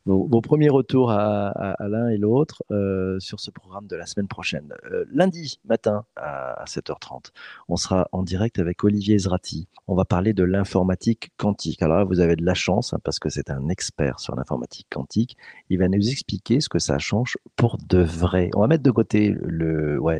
vos, 0.06 0.40
premiers 0.40 0.68
retours 0.68 1.10
à, 1.10 1.76
l'un 1.80 2.08
et 2.08 2.16
l'autre 2.16 2.62
sur 3.18 3.40
ce 3.40 3.50
programme 3.50 3.86
de 3.86 3.96
la 3.96 4.06
semaine 4.06 4.28
prochaine. 4.28 4.72
lundi, 5.12 5.60
matin 5.64 6.04
à 6.16 6.64
7h30. 6.66 7.30
On 7.68 7.76
sera 7.76 8.08
en 8.12 8.22
direct 8.22 8.58
avec 8.58 8.82
Olivier 8.84 9.18
Zrati. 9.18 9.68
On 9.86 9.94
va 9.94 10.04
parler 10.04 10.32
de 10.32 10.44
l'informatique 10.44 11.32
quantique. 11.36 11.82
Alors 11.82 11.98
là, 11.98 12.04
vous 12.04 12.20
avez 12.20 12.36
de 12.36 12.44
la 12.44 12.54
chance 12.54 12.92
hein, 12.92 12.98
parce 13.02 13.18
que 13.18 13.28
c'est 13.28 13.50
un 13.50 13.68
expert 13.68 14.20
sur 14.20 14.34
l'informatique 14.34 14.86
quantique. 14.90 15.36
Il 15.68 15.78
va 15.78 15.88
nous 15.88 16.08
expliquer 16.08 16.39
ce 16.48 16.68
que 16.68 16.78
ça 16.78 16.98
change 16.98 17.36
pour 17.56 17.78
de 17.78 17.98
vrai. 17.98 18.50
On 18.54 18.60
va 18.60 18.66
mettre 18.66 18.82
de 18.82 18.90
côté 18.90 19.34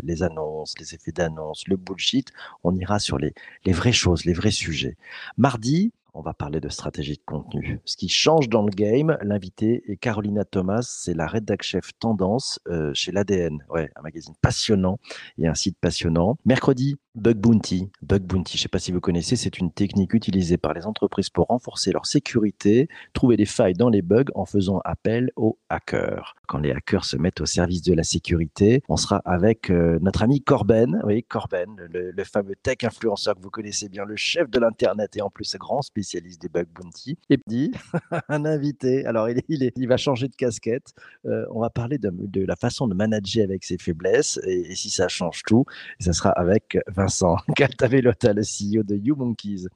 les 0.03 0.23
annonces, 0.23 0.75
les 0.79 0.95
effets 0.95 1.13
d'annonce, 1.13 1.67
le 1.67 1.77
bullshit. 1.77 2.31
On 2.65 2.75
ira 2.77 2.99
sur 2.99 3.19
les 3.19 3.33
vraies 3.67 3.93
choses, 3.93 4.25
les 4.25 4.33
vrais 4.33 4.51
sujets. 4.51 4.97
Mardi, 5.37 5.93
on 6.15 6.23
va 6.23 6.35
parler 6.35 6.61
de 6.61 6.69
stratégie 6.69 7.17
de 7.17 7.23
contenu. 7.25 7.81
Ce 7.85 7.97
qui 7.97 8.09
change 8.09 8.49
dans 8.49 8.63
le 8.63 8.71
game, 8.71 9.17
l'invité 9.23 9.83
est 9.87 9.97
Carolina 9.97 10.45
Thomas, 10.45 10.83
c'est 10.83 11.15
la 11.15 11.27
rédac 11.27 11.63
chef 11.63 11.91
tendance 11.99 12.61
euh, 12.69 12.93
chez 12.95 13.13
l'ADN. 13.13 13.65
Ouais, 13.71 13.91
un 13.97 14.03
magazine 14.03 14.35
passionnant 14.41 14.99
et 15.39 15.47
un 15.47 15.55
site 15.55 15.79
passionnant. 15.81 16.37
Mercredi, 16.45 16.97
Bug 17.15 17.39
Bounty. 17.39 17.91
Bug 18.03 18.23
Bounty, 18.23 18.57
je 18.57 18.61
ne 18.61 18.63
sais 18.63 18.69
pas 18.69 18.79
si 18.79 18.93
vous 18.93 19.01
connaissez, 19.01 19.37
c'est 19.37 19.59
une 19.59 19.73
technique 19.73 20.15
utilisée 20.15 20.57
par 20.57 20.75
les 20.75 20.87
entreprises 20.87 21.31
pour 21.31 21.47
renforcer 21.47 21.93
leur 21.93 22.07
sécurité, 22.07 22.89
trouver 23.13 23.37
des 23.37 23.47
failles 23.47 23.75
dans 23.75 23.89
les 23.89 24.03
bugs 24.03 24.25
en 24.35 24.45
faisant 24.45 24.81
appel 24.85 25.31
aux 25.37 25.59
hackers. 25.69 26.35
Quand 26.47 26.59
les 26.59 26.73
hackers 26.73 27.05
se 27.05 27.17
mettent 27.17 27.41
au 27.41 27.47
service 27.47 27.83
de 27.83 27.95
la 27.95 28.05
sécurité, 28.05 28.83
on 28.89 28.97
sera 28.97 29.23
avec 29.25 29.71
euh, 29.71 29.99
notre 30.01 30.23
ami 30.23 30.41
Corben, 30.41 31.01
oui, 31.05 31.25
Corben, 31.25 31.89
le, 31.91 32.25
fameux 32.25 32.55
tech 32.55 32.79
influenceur 32.85 33.35
que 33.35 33.41
vous 33.41 33.51
connaissez 33.51 33.89
bien, 33.89 34.05
le 34.05 34.17
chef 34.17 34.49
de 34.49 34.61
l'Internet 34.61 35.17
et 35.17 35.23
en 35.23 35.31
plus 35.31 35.57
grand 35.57 35.83
spécialiste 35.83 36.00
des 36.41 36.49
Bug 36.49 36.67
Bounty. 36.75 37.19
Et 37.29 37.39
puis, 37.49 37.73
un 38.29 38.45
invité, 38.45 39.05
alors 39.07 39.29
il, 39.29 39.43
il, 39.49 39.89
va 39.89 39.97
changer 39.97 40.29
de 40.29 40.35
casquette, 40.35 40.93
euh, 41.27 41.45
on 41.51 41.61
va 41.61 41.71
parler 41.71 41.99
de, 41.99 42.45
la 42.45 42.57
façon 42.57 42.89
de 42.89 42.95
manager 42.95 43.45
avec 43.45 43.65
ses 43.65 43.79
faiblesses 43.79 44.41
et, 44.45 44.75
si 44.75 44.91
ça 44.91 45.09
change 45.09 45.43
tout, 45.47 45.65
ça 45.99 46.13
sera 46.13 46.31
avec 46.31 46.79
Vincent 46.89 47.37
Caltavelota, 47.57 48.33
le 48.33 48.43
CEO 48.43 48.83
de 48.83 48.97
YouMonkeys. 48.97 49.67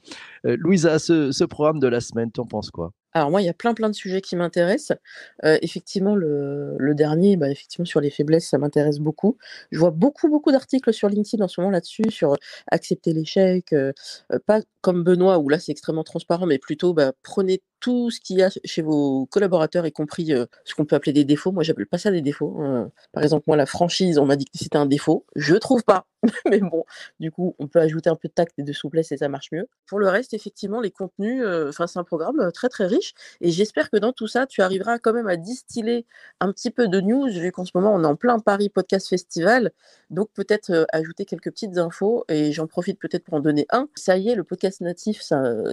Euh, 0.47 0.57
Louisa, 0.59 0.99
ce, 0.99 1.33
ce 1.33 1.45
programme 1.45 1.81
de 1.81 1.89
la 1.89 2.01
semaine, 2.01 2.31
t'en 2.31 2.47
penses 2.47 2.71
quoi? 2.71 2.93
Alors 3.15 3.31
moi, 3.31 3.41
il 3.43 3.45
y 3.45 3.49
a 3.49 3.55
plein 3.55 3.75
plein 3.75 3.89
de 3.89 3.95
sujets 3.95 4.21
qui 4.21 4.37
m'intéressent. 4.37 4.97
Effectivement, 5.45 6.15
le, 6.17 6.95
dernier, 6.95 7.37
bah, 7.37 7.49
effectivement 7.51 7.85
sur 7.85 8.01
les 8.01 8.11
faiblesses, 8.11 8.49
ça 8.49 8.59
m'intéresse 8.59 8.99
beaucoup. 8.99 9.39
Je 9.71 9.79
vois 9.79 9.91
beaucoup 9.91 10.29
beaucoup 10.29 10.53
d'articles 10.53 10.93
sur 10.93 11.09
LinkedIn 11.09 11.45
en 11.45 11.49
ce 11.49 11.61
moment 11.61 11.71
là-dessus, 11.71 12.11
sur 12.11 12.37
accepter 12.71 13.13
l'échec, 13.13 13.75
pas 14.47 14.61
comme 14.81 15.03
Benoît 15.05 15.39
où 15.39 15.49
là 15.49 15.59
c'est 15.59 15.73
extrêmement 15.73 16.05
transparent, 16.05 16.47
mais 16.47 16.59
plutôt 16.59 16.95
bah, 16.95 17.13
prenez 17.23 17.63
tout 17.85 18.11
ce 18.11 18.19
qu'il 18.19 18.39
y 18.39 18.43
a 18.43 18.49
chez 18.65 18.81
vos 18.81 19.27
collaborateurs, 19.27 19.87
y 19.87 19.93
compris 19.93 20.33
ce 20.65 20.75
qu'on 20.75 20.87
peut 20.87 20.97
appeler 20.97 21.13
des 21.13 21.25
défauts. 21.25 21.53
Moi, 21.53 21.63
j'appelle 21.63 21.87
pas 21.87 21.99
ça 21.99 22.11
des 22.11 22.23
défauts. 22.23 22.57
Hein. 22.63 22.91
Par 23.13 23.23
exemple, 23.23 23.45
moi, 23.47 23.59
la 23.59 23.67
franchise, 23.67 24.17
on 24.17 24.25
m'a 24.25 24.37
dit 24.37 24.47
que 24.47 24.53
c'était 24.55 24.79
un 24.79 24.87
défaut. 24.87 25.27
Je 25.37 25.55
trouve 25.55 25.85
pas. 25.85 26.07
Mais 26.49 26.61
bon, 26.61 26.85
du 27.21 27.31
coup, 27.31 27.55
on 27.59 27.69
peut 27.69 27.81
ajouter 27.81 28.09
un 28.09 28.17
peu 28.17 28.29
de 28.29 28.33
tact 28.33 28.59
et 28.59 28.63
de 28.63 28.73
souplesse 28.73 29.13
et 29.13 29.19
ça 29.19 29.29
marche 29.29 29.53
mieux. 29.53 29.69
Pour 29.87 29.99
le 29.99 30.09
reste, 30.09 30.33
effectivement, 30.33 30.81
les 30.81 30.91
contenus, 30.91 31.45
enfin, 31.69 31.87
c'est 31.87 31.99
un 31.99 32.05
programme 32.05 32.51
très 32.53 32.71
très 32.71 32.87
riche. 32.87 33.13
Et 33.43 33.51
j'espère 33.51 33.91
que 33.91 33.99
dans 33.99 34.15
tout 34.15 34.29
ça, 34.29 34.47
tu 34.47 34.63
arriveras 34.63 34.99
quand 34.99 35.13
même 35.13 35.27
à 35.27 35.37
distiller 35.37 36.07
un 36.41 36.51
petit 36.53 36.71
peu 36.71 36.89
de 36.89 37.03
news, 37.03 37.29
vu 37.29 37.53
qu'en 37.53 37.67
ce 37.67 37.73
moment, 37.75 37.93
on 37.95 38.03
est 38.03 38.07
en 38.07 38.17
plein 38.17 38.39
Paris 38.39 38.71
Podcast 38.71 39.11
Festival. 39.11 39.73
Donc, 40.09 40.31
peut-être 40.33 40.87
ajouter 40.91 41.27
quelques 41.27 41.51
petites 41.51 41.77
infos. 41.77 42.25
Et 42.31 42.53
j'en 42.53 42.67
profite 42.67 42.99
peut-être 42.99 43.25
pour 43.25 43.35
en 43.35 43.41
donner 43.41 43.67
un. 43.69 43.91
Ça 43.95 44.17
y 44.17 44.31
est, 44.31 44.37
le 44.37 44.45
podcast 44.45 44.81
natif, 44.81 45.21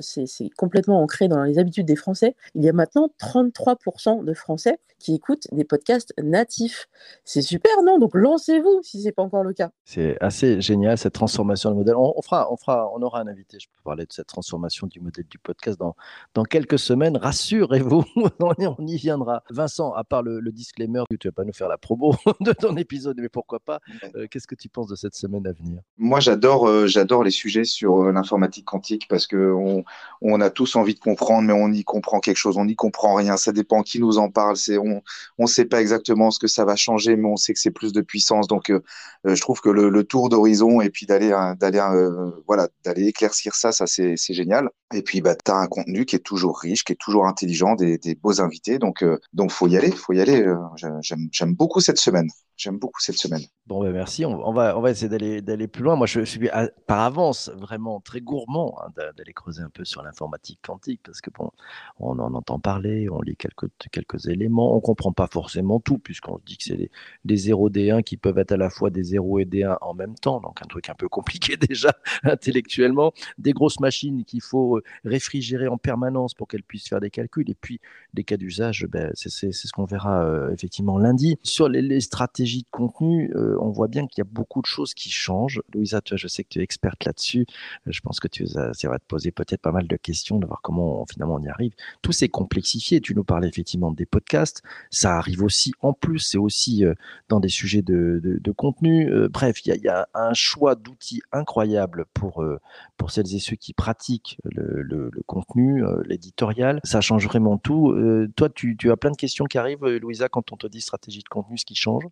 c'est 0.02 0.50
complètement 0.58 1.02
ancré 1.02 1.30
dans 1.30 1.42
les 1.44 1.58
habitudes 1.58 1.86
des 1.86 1.96
Français. 2.02 2.36
Il 2.56 2.64
y 2.64 2.70
a 2.70 2.74
maintenant 2.74 3.10
33% 3.20 4.24
de 4.24 4.34
Français 4.34 4.80
qui 5.00 5.16
écoutent 5.16 5.48
des 5.52 5.64
podcasts 5.64 6.14
natifs. 6.22 6.88
C'est 7.24 7.42
super, 7.42 7.72
non? 7.84 7.98
Donc 7.98 8.12
lancez-vous 8.14 8.82
si 8.84 9.00
ce 9.02 9.06
n'est 9.06 9.12
pas 9.12 9.24
encore 9.24 9.44
le 9.44 9.54
cas. 9.54 9.72
C'est 9.86 10.18
assez 10.22 10.62
génial 10.62 10.98
cette 10.98 11.14
transformation 11.14 11.72
de 11.72 11.76
modèle. 11.76 11.96
On, 11.96 12.22
fera, 12.22 12.52
on, 12.52 12.58
fera, 12.58 12.92
on 12.94 13.02
aura 13.02 13.22
un 13.22 13.28
invité, 13.28 13.58
je 13.60 13.68
peux 13.68 13.82
parler 13.84 14.06
de 14.06 14.14
cette 14.14 14.28
transformation 14.28 14.88
du 14.88 15.00
modèle 15.00 15.26
du 15.30 15.40
podcast 15.40 15.80
dans, 15.80 15.96
dans 16.34 16.44
quelques 16.44 16.80
semaines. 16.80 17.18
Rassurez-vous, 17.18 18.04
on 18.40 18.88
y 18.88 18.96
viendra. 18.98 19.44
Vincent, 19.50 19.94
à 19.94 20.04
part 20.04 20.24
le, 20.24 20.52
disclaimer, 20.52 21.04
tu 21.10 21.16
ne 21.28 21.32
vas 21.32 21.34
pas 21.34 21.44
nous 21.46 21.54
faire 21.54 21.70
la 21.70 21.78
promo 21.78 22.16
de 22.42 22.52
ton 22.52 22.76
épisode, 22.78 23.18
mais 23.20 23.30
pourquoi 23.30 23.60
pas 23.60 23.80
euh, 24.16 24.28
Qu'est-ce 24.30 24.48
que 24.48 24.56
tu 24.56 24.70
penses 24.70 24.88
de 24.88 24.96
cette 24.96 25.16
semaine 25.16 25.48
à 25.48 25.54
venir? 25.54 25.82
Moi, 25.98 26.20
j'adore 26.20 26.68
euh, 26.68 26.88
j'adore 26.88 27.24
les 27.24 27.32
sujets 27.32 27.64
sur 27.64 28.04
euh, 28.04 28.12
l'informatique 28.12 28.66
quantique 28.66 29.08
parce 29.08 29.28
qu'on 29.28 29.84
on 30.22 30.42
a 30.42 30.50
tous 30.50 30.76
envie 30.76 30.94
de 30.94 31.00
comprendre, 31.00 31.48
mais 31.48 31.54
on 31.54 31.72
y 31.72 31.81
comprend 31.84 32.20
quelque 32.20 32.38
chose, 32.38 32.58
on 32.58 32.66
n'y 32.66 32.76
comprend 32.76 33.16
rien. 33.16 33.38
Ça 33.38 33.52
dépend 33.52 33.82
qui 33.84 34.00
nous 34.00 34.18
en 34.18 34.30
parle. 34.30 34.58
C'est 34.58 34.78
on 34.78 35.02
ne 35.40 35.48
sait 35.48 35.66
pas 35.66 35.82
exactement 35.82 36.32
ce 36.32 36.40
que 36.40 36.48
ça 36.48 36.66
va 36.66 36.76
changer, 36.76 37.16
mais 37.16 37.28
on 37.28 37.36
sait 37.36 37.54
que 37.54 37.60
c'est 37.60 37.72
plus 37.72 37.94
de 37.94 38.02
puissance. 38.02 38.48
Donc, 38.48 38.70
euh, 38.70 38.82
euh, 39.28 39.36
je 39.36 39.42
trouve 39.42 39.62
que 39.62 39.70
le, 39.70 40.04
tour 40.04 40.30
d'horizon 40.30 40.82
et 40.82 40.90
puis 40.90 41.06
d'aller 41.06 41.30
d'aller 41.60 41.80
euh, 41.80 42.32
voilà 42.48 42.68
d'aller 42.84 43.08
éclaircir 43.08 43.54
ça, 43.56 43.72
ça 43.72 43.86
c'est 43.88 44.16
génial. 44.30 44.70
Et 44.94 45.04
puis, 45.04 45.22
bah, 45.22 45.36
as 45.48 45.54
un 45.54 45.68
contenu 45.68 46.06
qui 46.06 46.16
est 46.16 46.20
toujours 46.20 46.60
riche, 46.60 46.84
qui 46.84 46.94
est 46.94 47.00
toujours 47.00 47.26
intelligent, 47.28 47.76
des, 47.76 47.98
des 47.98 48.16
beaux 48.16 48.42
invités. 48.42 48.80
Donc, 48.80 49.04
euh, 49.04 49.20
donc 49.34 49.52
faut 49.52 49.68
y 49.68 49.78
aller, 49.78 49.92
faut 49.92 50.14
y 50.14 50.22
aller. 50.22 50.46
J'aime 51.32 51.54
beaucoup 51.54 51.80
cette 51.80 52.00
semaine. 52.00 52.30
J'aime 52.62 52.78
beaucoup 52.78 53.02
cette 53.02 53.18
semaine. 53.18 53.42
Bon, 53.66 53.82
ben 53.82 53.92
merci. 53.92 54.24
On, 54.24 54.54
va, 54.54 54.78
on 54.78 54.82
va 54.82 54.92
essayer 54.92 55.10
d'aller, 55.42 55.68
plus 55.68 55.82
loin. 55.82 55.96
Moi, 55.96 56.06
je, 56.06 56.22
suis 56.22 56.48
par 56.86 57.00
avance 57.00 57.50
vraiment 57.58 58.00
très 58.02 58.22
gourmand 58.22 58.78
hein, 58.84 58.92
d'aller 59.18 59.34
creuser 59.34 59.64
un 59.64 59.72
peu 59.72 59.84
sur 59.84 60.04
l'informatique 60.04 60.60
quantique 60.62 61.02
parce 61.04 61.22
que 61.22 61.32
bon, 61.32 61.50
on 62.00 62.20
en 62.20 62.36
entend 62.36 62.60
parler, 62.60 63.10
on 63.10 63.20
lit 63.22 63.36
quelques, 63.36 63.66
quelques 63.92 64.28
éléments, 64.28 64.76
on 64.76 64.80
comprend 64.80 65.12
pas 65.12 65.26
forcément 65.26 65.80
tout 65.80 65.98
puisqu'on 65.98 66.40
dit 66.46 66.58
que 66.58 66.66
c'est 66.66 66.78
des, 66.78 66.92
des 67.26 67.36
0 67.36 67.72
des 67.72 67.90
1 67.90 68.04
qui 68.04 68.16
peuvent 68.16 68.38
être 68.38 68.52
à 68.52 68.58
la 68.58 68.70
fois 68.70 68.92
des 68.92 69.02
0 69.02 69.40
et 69.40 69.46
des 69.46 69.64
1 69.64 69.80
en 69.82 69.96
même 69.96 70.14
temps. 70.14 70.40
Donc, 70.40 70.62
un 70.62 70.68
truc 70.68 70.88
un 70.90 70.96
peu 70.96 71.10
compliqué 71.10 71.58
déjà 71.70 71.94
intellectuellement. 72.22 73.12
Des 73.40 73.54
grosses 73.54 73.80
machines 73.80 74.24
qu'il 74.24 74.42
faut 74.42 74.78
euh, 74.78 74.84
réfrigérer 75.04 75.68
en 75.68 75.80
permanence 75.80 76.36
pour 76.36 76.48
qu'elles 76.48 76.62
puissent 76.62 76.90
faire 76.90 77.02
des 77.02 77.10
calculs. 77.10 77.50
Et 77.50 77.56
puis, 77.56 77.80
des 78.14 78.24
cas 78.24 78.38
d'usage, 78.38 78.86
ben, 78.88 79.10
c'est, 79.16 79.32
c'est, 79.32 79.52
ce 79.52 79.72
qu'on 79.72 79.86
verra 79.86 80.24
euh, 80.26 80.54
effectivement 80.54 81.00
lundi. 81.00 81.40
Sur 81.42 81.70
les 81.70 82.02
stratégies 82.02 82.51
de 82.60 82.68
contenu, 82.72 83.32
euh, 83.36 83.58
on 83.60 83.70
voit 83.70 83.88
bien 83.88 84.08
qu'il 84.08 84.24
y 84.24 84.28
a 84.28 84.30
beaucoup 84.30 84.62
de 84.62 84.66
choses 84.66 84.94
qui 84.94 85.10
changent. 85.10 85.62
Louisa, 85.74 86.02
je 86.12 86.28
sais 86.28 86.44
que 86.44 86.50
tu 86.50 86.60
es 86.60 86.64
experte 86.64 87.06
là-dessus. 87.06 87.46
Euh, 87.88 87.92
je 87.92 88.02
pense 88.02 88.20
que 88.20 88.28
tu, 88.28 88.46
ça 88.48 88.72
va 88.84 89.00
te 89.00 89.06
poser 89.06 89.32
peut-être 89.32 89.62
pas 89.62 89.72
mal 89.72 89.88
de 89.88 89.96
questions, 89.96 90.40
de 90.40 90.46
voir 90.46 90.62
comment 90.62 91.06
finalement 91.06 91.36
on 91.36 91.44
y 91.44 91.50
arrive. 91.50 91.74
Tout 92.02 92.12
s'est 92.12 92.30
complexifié. 92.30 93.02
Tu 93.02 93.16
nous 93.16 93.24
parlais 93.24 93.48
effectivement 93.48 93.92
des 93.92 94.06
podcasts. 94.06 94.62
Ça 94.90 95.18
arrive 95.18 95.44
aussi 95.44 95.74
en 95.80 95.94
plus, 95.94 96.20
c'est 96.20 96.38
aussi 96.38 96.86
euh, 96.86 96.94
dans 97.30 97.40
des 97.40 97.50
sujets 97.50 97.82
de, 97.82 98.20
contenu. 98.58 99.10
bref, 99.30 99.66
il 99.66 99.82
y, 99.82 99.88
a, 99.88 100.08
un 100.14 100.34
choix 100.34 100.76
d'outils 100.76 101.22
incroyable 101.32 102.06
pour, 102.14 102.44
pour 102.98 103.12
celles 103.12 103.34
et 103.34 103.40
ceux 103.40 103.56
qui 103.56 103.74
pratiquent 103.74 104.38
le, 104.44 105.10
contenu, 105.26 105.84
l'éditorial. 106.06 106.82
Ça 106.84 107.00
change 107.00 107.26
vraiment 107.26 107.58
tout. 107.58 107.96
toi, 108.36 108.50
tu 108.50 108.92
as 108.92 108.98
plein 108.98 109.12
de 109.12 109.16
questions 109.16 109.46
qui 109.46 109.58
arrivent, 109.58 109.86
Louisa, 109.86 110.28
quand 110.28 110.52
on 110.52 110.58
te 110.58 110.68
dit 110.68 110.82
stratégie 110.82 111.24
de 111.24 111.30
contenu, 111.30 111.58
ce 111.58 111.66
qui 111.66 111.76
change? 111.76 112.04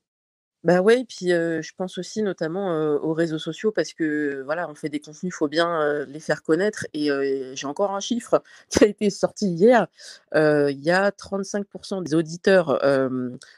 Bah, 0.64 0.82
ouais, 0.82 1.06
puis, 1.08 1.28
je 1.30 1.72
pense 1.78 1.98
aussi 1.98 2.22
notamment, 2.22 2.70
aux 2.98 3.14
réseaux 3.14 3.40
sociaux 3.40 3.72
parce 3.72 3.94
que, 3.94 4.42
voilà, 4.44 4.70
on 4.70 4.76
fait 4.76 4.90
des 4.90 5.00
contenus, 5.00 5.32
il 5.32 5.32
faut 5.32 5.48
bien, 5.48 6.06
les 6.06 6.20
faire 6.20 6.44
connaître 6.44 6.86
et 6.94 7.10
j'ai 7.54 7.68
encore 7.68 7.96
un 7.96 8.00
chiffre 8.02 8.44
qui 8.70 8.84
a 8.84 8.88
été 8.88 9.10
sorti 9.10 9.48
hier. 9.48 9.88
il 10.36 10.80
y 10.82 10.92
a 10.92 11.12
35% 11.12 12.04
des 12.04 12.14
auditeurs, 12.16 12.80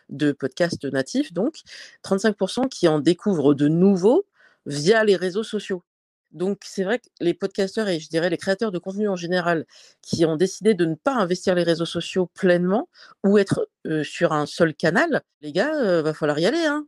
de 0.09 0.31
podcasts 0.31 0.85
natifs 0.85 1.33
donc, 1.33 1.61
35% 2.03 2.69
qui 2.69 2.87
en 2.87 2.99
découvrent 2.99 3.53
de 3.53 3.67
nouveaux 3.67 4.25
via 4.65 5.03
les 5.03 5.15
réseaux 5.15 5.43
sociaux. 5.43 5.83
Donc, 6.31 6.59
c'est 6.63 6.83
vrai 6.83 6.99
que 6.99 7.07
les 7.19 7.33
podcasteurs 7.33 7.87
et 7.87 7.99
je 7.99 8.09
dirais 8.09 8.29
les 8.29 8.37
créateurs 8.37 8.71
de 8.71 8.79
contenu 8.79 9.07
en 9.07 9.15
général 9.15 9.65
qui 10.01 10.25
ont 10.25 10.35
décidé 10.37 10.73
de 10.73 10.85
ne 10.85 10.95
pas 10.95 11.15
investir 11.15 11.55
les 11.55 11.63
réseaux 11.63 11.85
sociaux 11.85 12.27
pleinement 12.33 12.89
ou 13.23 13.37
être 13.37 13.69
sur 14.03 14.31
un 14.31 14.45
seul 14.45 14.75
canal, 14.75 15.21
les 15.41 15.51
gars, 15.51 16.01
va 16.01 16.13
falloir 16.13 16.37
y 16.39 16.45
aller. 16.45 16.63
Hein. 16.65 16.85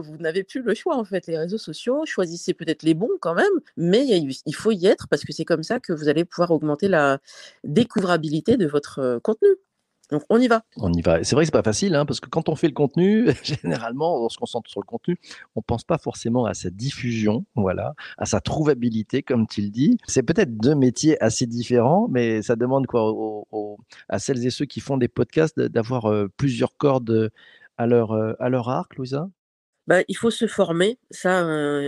vous 0.00 0.16
n'avez 0.18 0.44
plus 0.44 0.62
le 0.62 0.74
choix 0.74 0.96
en 0.96 1.04
fait. 1.04 1.26
Les 1.26 1.38
réseaux 1.38 1.58
sociaux, 1.58 2.04
choisissez 2.04 2.54
peut-être 2.54 2.82
les 2.82 2.94
bons 2.94 3.10
quand 3.20 3.34
même, 3.34 3.52
mais 3.76 4.06
il 4.06 4.54
faut 4.54 4.72
y 4.72 4.86
être 4.86 5.08
parce 5.08 5.24
que 5.24 5.32
c'est 5.32 5.44
comme 5.44 5.62
ça 5.62 5.80
que 5.80 5.92
vous 5.92 6.08
allez 6.08 6.24
pouvoir 6.24 6.50
augmenter 6.50 6.88
la 6.88 7.18
découvrabilité 7.64 8.56
de 8.56 8.66
votre 8.66 9.18
contenu. 9.22 9.48
Donc 10.10 10.22
on 10.28 10.38
y 10.38 10.48
va. 10.48 10.62
On 10.76 10.92
y 10.92 11.00
va. 11.00 11.24
C'est 11.24 11.34
vrai 11.34 11.44
que 11.44 11.46
c'est 11.46 11.52
pas 11.52 11.62
facile, 11.62 11.94
hein, 11.94 12.04
parce 12.04 12.20
que 12.20 12.28
quand 12.28 12.48
on 12.48 12.56
fait 12.56 12.68
le 12.68 12.74
contenu, 12.74 13.28
généralement, 13.42 14.24
on 14.24 14.28
se 14.28 14.38
concentre 14.38 14.70
sur 14.70 14.80
le 14.80 14.86
contenu, 14.86 15.18
on 15.56 15.62
pense 15.62 15.84
pas 15.84 15.98
forcément 15.98 16.44
à 16.44 16.54
sa 16.54 16.70
diffusion, 16.70 17.44
voilà, 17.54 17.94
à 18.18 18.26
sa 18.26 18.40
trouvabilité, 18.40 19.22
comme 19.22 19.46
tu 19.46 19.62
le 19.62 19.70
dis. 19.70 19.98
C'est 20.06 20.22
peut-être 20.22 20.56
deux 20.56 20.74
métiers 20.74 21.22
assez 21.22 21.46
différents, 21.46 22.08
mais 22.10 22.42
ça 22.42 22.56
demande 22.56 22.86
quoi 22.86 23.12
à 24.08 24.18
celles 24.18 24.44
et 24.46 24.50
ceux 24.50 24.66
qui 24.66 24.80
font 24.80 24.96
des 24.96 25.08
podcasts 25.08 25.58
d'avoir 25.58 26.06
euh, 26.06 26.28
plusieurs 26.36 26.76
cordes 26.76 27.30
à 27.76 27.86
leur, 27.86 28.12
euh, 28.12 28.34
à 28.38 28.48
leur 28.48 28.68
arc, 28.68 28.96
Louisa? 28.96 29.28
Bah, 29.86 30.02
il 30.08 30.16
faut 30.16 30.30
se 30.30 30.46
former. 30.46 30.98
Ça, 31.10 31.42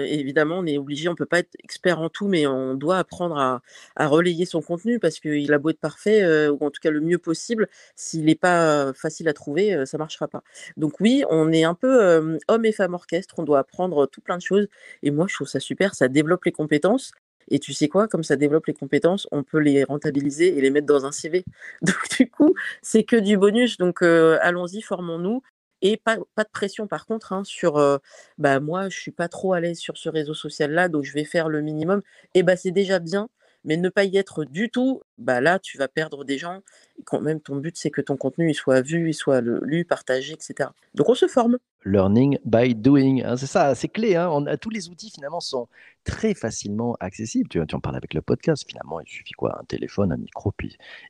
évidemment, 0.06 0.58
on 0.58 0.66
est 0.66 0.78
obligé, 0.78 1.08
on 1.08 1.14
peut 1.14 1.26
pas 1.26 1.38
être 1.40 1.54
expert 1.62 2.00
en 2.00 2.08
tout, 2.08 2.28
mais 2.28 2.46
on 2.46 2.74
doit 2.74 2.98
apprendre 2.98 3.38
à, 3.38 3.60
relayer 4.06 4.44
son 4.46 4.62
contenu 4.62 4.98
parce 4.98 5.20
qu'il 5.20 5.52
a 5.52 5.58
beau 5.58 5.70
être 5.70 5.80
parfait, 5.80 6.48
ou 6.48 6.64
en 6.64 6.70
tout 6.70 6.80
cas 6.82 6.90
le 6.90 7.00
mieux 7.00 7.18
possible, 7.18 7.68
s'il 7.94 8.24
n'est 8.26 8.34
pas 8.34 8.92
facile 8.94 9.28
à 9.28 9.32
trouver, 9.32 9.84
ça 9.86 9.98
marchera 9.98 10.28
pas. 10.28 10.42
Donc 10.76 11.00
oui, 11.00 11.24
on 11.30 11.52
est 11.52 11.64
un 11.64 11.74
peu 11.74 12.38
homme 12.48 12.64
et 12.64 12.72
femme 12.72 12.94
orchestre, 12.94 13.36
on 13.38 13.44
doit 13.44 13.60
apprendre 13.60 14.06
tout 14.06 14.20
plein 14.20 14.36
de 14.36 14.42
choses. 14.42 14.68
Et 15.02 15.10
moi, 15.10 15.26
je 15.28 15.34
trouve 15.34 15.48
ça 15.48 15.60
super, 15.60 15.94
ça 15.94 16.08
développe 16.08 16.44
les 16.44 16.52
compétences. 16.52 17.12
Et 17.48 17.58
tu 17.58 17.72
sais 17.72 17.88
quoi, 17.88 18.08
comme 18.08 18.24
ça 18.24 18.36
développe 18.36 18.66
les 18.66 18.74
compétences, 18.74 19.28
on 19.30 19.42
peut 19.44 19.58
les 19.58 19.84
rentabiliser 19.84 20.56
et 20.56 20.60
les 20.60 20.70
mettre 20.70 20.86
dans 20.86 21.06
un 21.06 21.12
CV. 21.12 21.44
Donc 21.82 21.96
du 22.18 22.28
coup, 22.30 22.54
c'est 22.82 23.04
que 23.04 23.16
du 23.16 23.36
bonus. 23.36 23.78
Donc 23.78 24.02
allons-y, 24.02 24.82
formons-nous. 24.82 25.42
Et 25.88 25.96
pas, 25.96 26.16
de 26.16 26.50
pression 26.52 26.86
par 26.88 27.06
contre 27.06 27.32
hein, 27.32 27.44
sur 27.44 28.00
bah 28.38 28.58
moi 28.60 28.88
je 28.88 28.98
suis 28.98 29.12
pas 29.12 29.28
trop 29.28 29.52
à 29.52 29.60
l'aise 29.60 29.78
sur 29.78 29.96
ce 29.96 30.08
réseau 30.08 30.34
social 30.34 30.72
là 30.72 30.88
donc 30.88 31.04
je 31.04 31.12
vais 31.12 31.24
faire 31.24 31.48
le 31.48 31.60
minimum 31.60 32.02
et 32.34 32.42
bah 32.42 32.56
c'est 32.56 32.72
déjà 32.72 32.98
bien 32.98 33.28
mais 33.66 33.76
ne 33.76 33.88
pas 33.88 34.04
y 34.04 34.16
être 34.16 34.44
du 34.44 34.70
tout, 34.70 35.02
bah 35.18 35.40
là, 35.40 35.58
tu 35.58 35.76
vas 35.76 35.88
perdre 35.88 36.24
des 36.24 36.38
gens. 36.38 36.62
Quand 37.04 37.20
même, 37.20 37.40
ton 37.40 37.56
but, 37.56 37.76
c'est 37.76 37.90
que 37.90 38.00
ton 38.00 38.16
contenu 38.16 38.48
il 38.50 38.54
soit 38.54 38.80
vu, 38.80 39.10
il 39.10 39.14
soit 39.14 39.40
lu, 39.42 39.84
partagé, 39.84 40.32
etc. 40.32 40.70
Donc, 40.94 41.08
on 41.08 41.14
se 41.14 41.26
forme. 41.26 41.58
Learning 41.86 42.36
by 42.44 42.74
doing. 42.74 43.22
Hein, 43.24 43.36
c'est 43.36 43.46
ça, 43.46 43.74
c'est 43.74 43.88
clé. 43.88 44.16
Hein. 44.16 44.44
Tous 44.60 44.70
les 44.70 44.88
outils, 44.88 45.10
finalement, 45.10 45.40
sont 45.40 45.68
très 46.04 46.34
facilement 46.34 46.96
accessibles. 47.00 47.48
Tu, 47.48 47.64
tu 47.66 47.74
en 47.74 47.80
parles 47.80 47.96
avec 47.96 48.12
le 48.12 48.22
podcast. 48.22 48.64
Finalement, 48.68 49.00
il 49.00 49.08
suffit 49.08 49.32
quoi 49.32 49.58
Un 49.60 49.64
téléphone, 49.64 50.12
un 50.12 50.16
micro, 50.16 50.52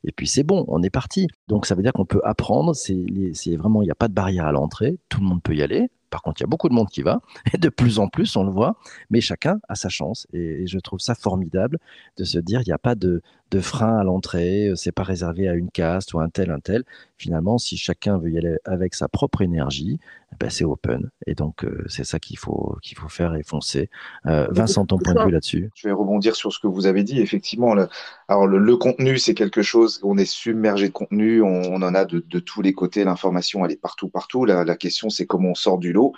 et 0.03 0.11
puis 0.11 0.27
c'est 0.27 0.43
bon, 0.43 0.63
on 0.67 0.83
est 0.83 0.89
parti. 0.89 1.27
Donc, 1.47 1.65
ça 1.65 1.75
veut 1.75 1.83
dire 1.83 1.93
qu'on 1.93 2.05
peut 2.05 2.21
apprendre. 2.23 2.75
C'est 2.75 3.55
vraiment, 3.55 3.81
il 3.81 3.85
n'y 3.85 3.91
a 3.91 3.95
pas 3.95 4.07
de 4.07 4.13
barrière 4.13 4.45
à 4.45 4.51
l'entrée. 4.51 4.99
Tout 5.09 5.19
le 5.19 5.25
monde 5.25 5.41
peut 5.41 5.55
y 5.55 5.63
aller. 5.63 5.89
Par 6.09 6.21
contre, 6.21 6.39
il 6.39 6.43
y 6.43 6.45
a 6.45 6.47
beaucoup 6.47 6.69
de 6.69 6.73
monde 6.73 6.89
qui 6.89 7.01
va, 7.01 7.19
et 7.53 7.57
de 7.57 7.69
plus 7.69 7.99
en 7.99 8.07
plus, 8.07 8.35
on 8.35 8.43
le 8.43 8.51
voit, 8.51 8.77
mais 9.09 9.21
chacun 9.21 9.59
a 9.67 9.75
sa 9.75 9.89
chance. 9.89 10.27
Et, 10.33 10.65
je 10.67 10.79
trouve 10.79 10.99
ça 10.99 11.15
formidable 11.15 11.79
de 12.17 12.23
se 12.23 12.39
dire, 12.39 12.61
il 12.61 12.67
n'y 12.67 12.73
a 12.73 12.77
pas 12.77 12.95
de, 12.95 13.21
de 13.51 13.59
frein 13.59 13.97
à 13.97 14.03
l'entrée, 14.03 14.71
c'est 14.75 14.91
pas 14.91 15.03
réservé 15.03 15.47
à 15.47 15.53
une 15.53 15.69
caste 15.69 16.13
ou 16.13 16.19
un 16.19 16.29
tel, 16.29 16.51
un 16.51 16.59
tel. 16.59 16.83
Finalement, 17.17 17.57
si 17.57 17.77
chacun 17.77 18.17
veut 18.17 18.29
y 18.29 18.37
aller 18.37 18.57
avec 18.63 18.93
sa 18.93 19.07
propre 19.07 19.41
énergie, 19.41 19.99
ben 20.39 20.49
c'est 20.49 20.65
open. 20.65 21.09
Et 21.25 21.33
donc, 21.33 21.63
euh, 21.63 21.83
c'est 21.87 22.03
ça 22.03 22.19
qu'il 22.19 22.37
faut, 22.37 22.77
qu'il 22.83 22.97
faut 22.97 23.09
faire 23.09 23.33
et 23.35 23.43
foncer. 23.43 23.89
Euh, 24.27 24.47
Vincent, 24.51 24.85
ton 24.85 24.99
point 24.99 25.13
de 25.13 25.23
vue 25.23 25.31
là-dessus? 25.31 25.71
Je 25.73 25.87
vais 25.87 25.93
rebondir 25.93 26.35
sur 26.35 26.53
ce 26.53 26.59
que 26.59 26.67
vous 26.67 26.85
avez 26.85 27.03
dit. 27.03 27.19
Effectivement, 27.19 27.73
le, 27.73 27.87
alors 28.27 28.45
le, 28.45 28.77
contenu, 28.77 29.17
c'est 29.17 29.33
quelque 29.33 29.63
chose, 29.63 29.99
on 30.03 30.17
est 30.17 30.25
submergé 30.25 30.89
de 30.89 30.93
contenu, 30.93 31.41
on, 31.41 31.75
en 31.75 31.95
a 31.95 32.05
de, 32.05 32.19
de, 32.19 32.39
tous 32.39 32.61
les 32.61 32.73
côtés, 32.73 33.03
l'information, 33.03 33.65
elle 33.65 33.71
est 33.71 33.81
partout, 33.81 34.09
partout. 34.09 34.45
La, 34.45 34.63
la 34.63 34.75
question, 34.75 35.09
c'est 35.09 35.25
comment 35.25 35.49
on 35.49 35.55
sort 35.55 35.79
du 35.79 35.93
lot. 35.93 36.13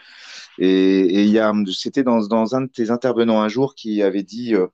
Et, 0.57 1.23
il 1.23 1.29
y 1.29 1.39
a, 1.39 1.53
c'était 1.73 2.03
dans, 2.03 2.19
dans, 2.27 2.55
un 2.55 2.61
de 2.61 2.67
tes 2.67 2.91
intervenants 2.91 3.41
un 3.41 3.47
jour 3.47 3.75
qui 3.75 4.01
avait 4.01 4.23
dit, 4.23 4.53
euh, 4.53 4.67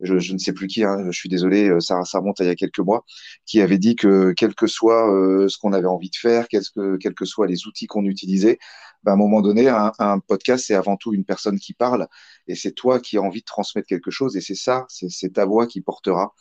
je, 0.00 0.32
ne 0.32 0.38
sais 0.38 0.52
plus 0.52 0.66
qui, 0.66 0.84
hein, 0.84 1.04
je 1.10 1.18
suis 1.18 1.28
désolé, 1.28 1.68
euh, 1.68 1.80
ça, 1.80 2.02
ça 2.04 2.20
il 2.40 2.46
y 2.46 2.48
a 2.48 2.54
quelques 2.54 2.78
mois, 2.80 3.04
qui 3.46 3.60
avait 3.60 3.78
dit 3.78 3.96
que 3.96 4.32
quel 4.36 4.54
que 4.54 4.66
soit 4.66 5.12
euh, 5.12 5.48
ce 5.48 5.58
qu'on 5.58 5.72
avait 5.72 5.86
envie 5.86 6.10
de 6.10 6.16
faire, 6.16 6.48
quels 6.48 6.64
que, 6.74 6.96
quels 6.96 7.14
que 7.14 7.24
soient 7.24 7.46
les 7.46 7.66
outils 7.66 7.86
qu'on 7.86 8.04
utilisait, 8.04 8.58
ben, 9.02 9.12
à 9.12 9.14
un 9.14 9.18
moment 9.18 9.40
donné, 9.40 9.68
un, 9.68 9.92
un 9.98 10.18
podcast, 10.18 10.64
c'est 10.66 10.74
avant 10.74 10.96
tout 10.96 11.14
une 11.14 11.24
personne 11.24 11.58
qui 11.58 11.74
parle, 11.74 12.08
et 12.46 12.54
c'est 12.54 12.72
toi 12.72 13.00
qui 13.00 13.16
as 13.18 13.22
envie 13.22 13.40
de 13.40 13.46
transmettre 13.46 13.88
quelque 13.88 14.10
chose, 14.10 14.36
et 14.36 14.40
c'est 14.40 14.54
ça, 14.54 14.86
c'est 14.88 15.32
ta 15.34 15.44
voix 15.44 15.66
qui 15.66 15.80
portera. 15.80 16.34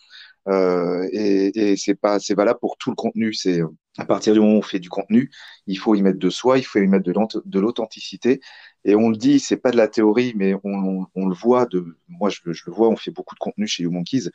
Euh, 0.47 1.07
et, 1.11 1.71
et 1.71 1.77
c'est 1.77 1.95
pas, 1.95 2.19
c'est 2.19 2.33
valable 2.33 2.59
pour 2.59 2.77
tout 2.77 2.89
le 2.89 2.95
contenu. 2.95 3.33
C'est 3.33 3.61
à 3.97 4.05
partir 4.05 4.33
du 4.33 4.39
moment 4.39 4.53
où 4.53 4.57
on 4.57 4.61
fait 4.61 4.79
du 4.79 4.89
contenu, 4.89 5.29
il 5.67 5.77
faut 5.77 5.95
y 5.95 6.01
mettre 6.01 6.19
de 6.19 6.29
soi, 6.29 6.57
il 6.57 6.63
faut 6.63 6.79
y 6.79 6.87
mettre 6.87 7.05
de 7.05 7.59
l'authenticité. 7.59 8.39
Et 8.85 8.95
on 8.95 9.09
le 9.09 9.17
dit, 9.17 9.39
c'est 9.39 9.57
pas 9.57 9.71
de 9.71 9.77
la 9.77 9.87
théorie, 9.87 10.33
mais 10.35 10.53
on, 10.63 11.27
le 11.27 11.33
voit. 11.33 11.67
Moi, 12.07 12.29
je, 12.29 12.39
le 12.45 12.71
vois. 12.71 12.89
On 12.89 12.95
fait 12.95 13.11
beaucoup 13.11 13.35
de 13.35 13.39
contenu 13.39 13.67
chez 13.67 13.83
You 13.83 13.91
Monkeys, 13.91 14.29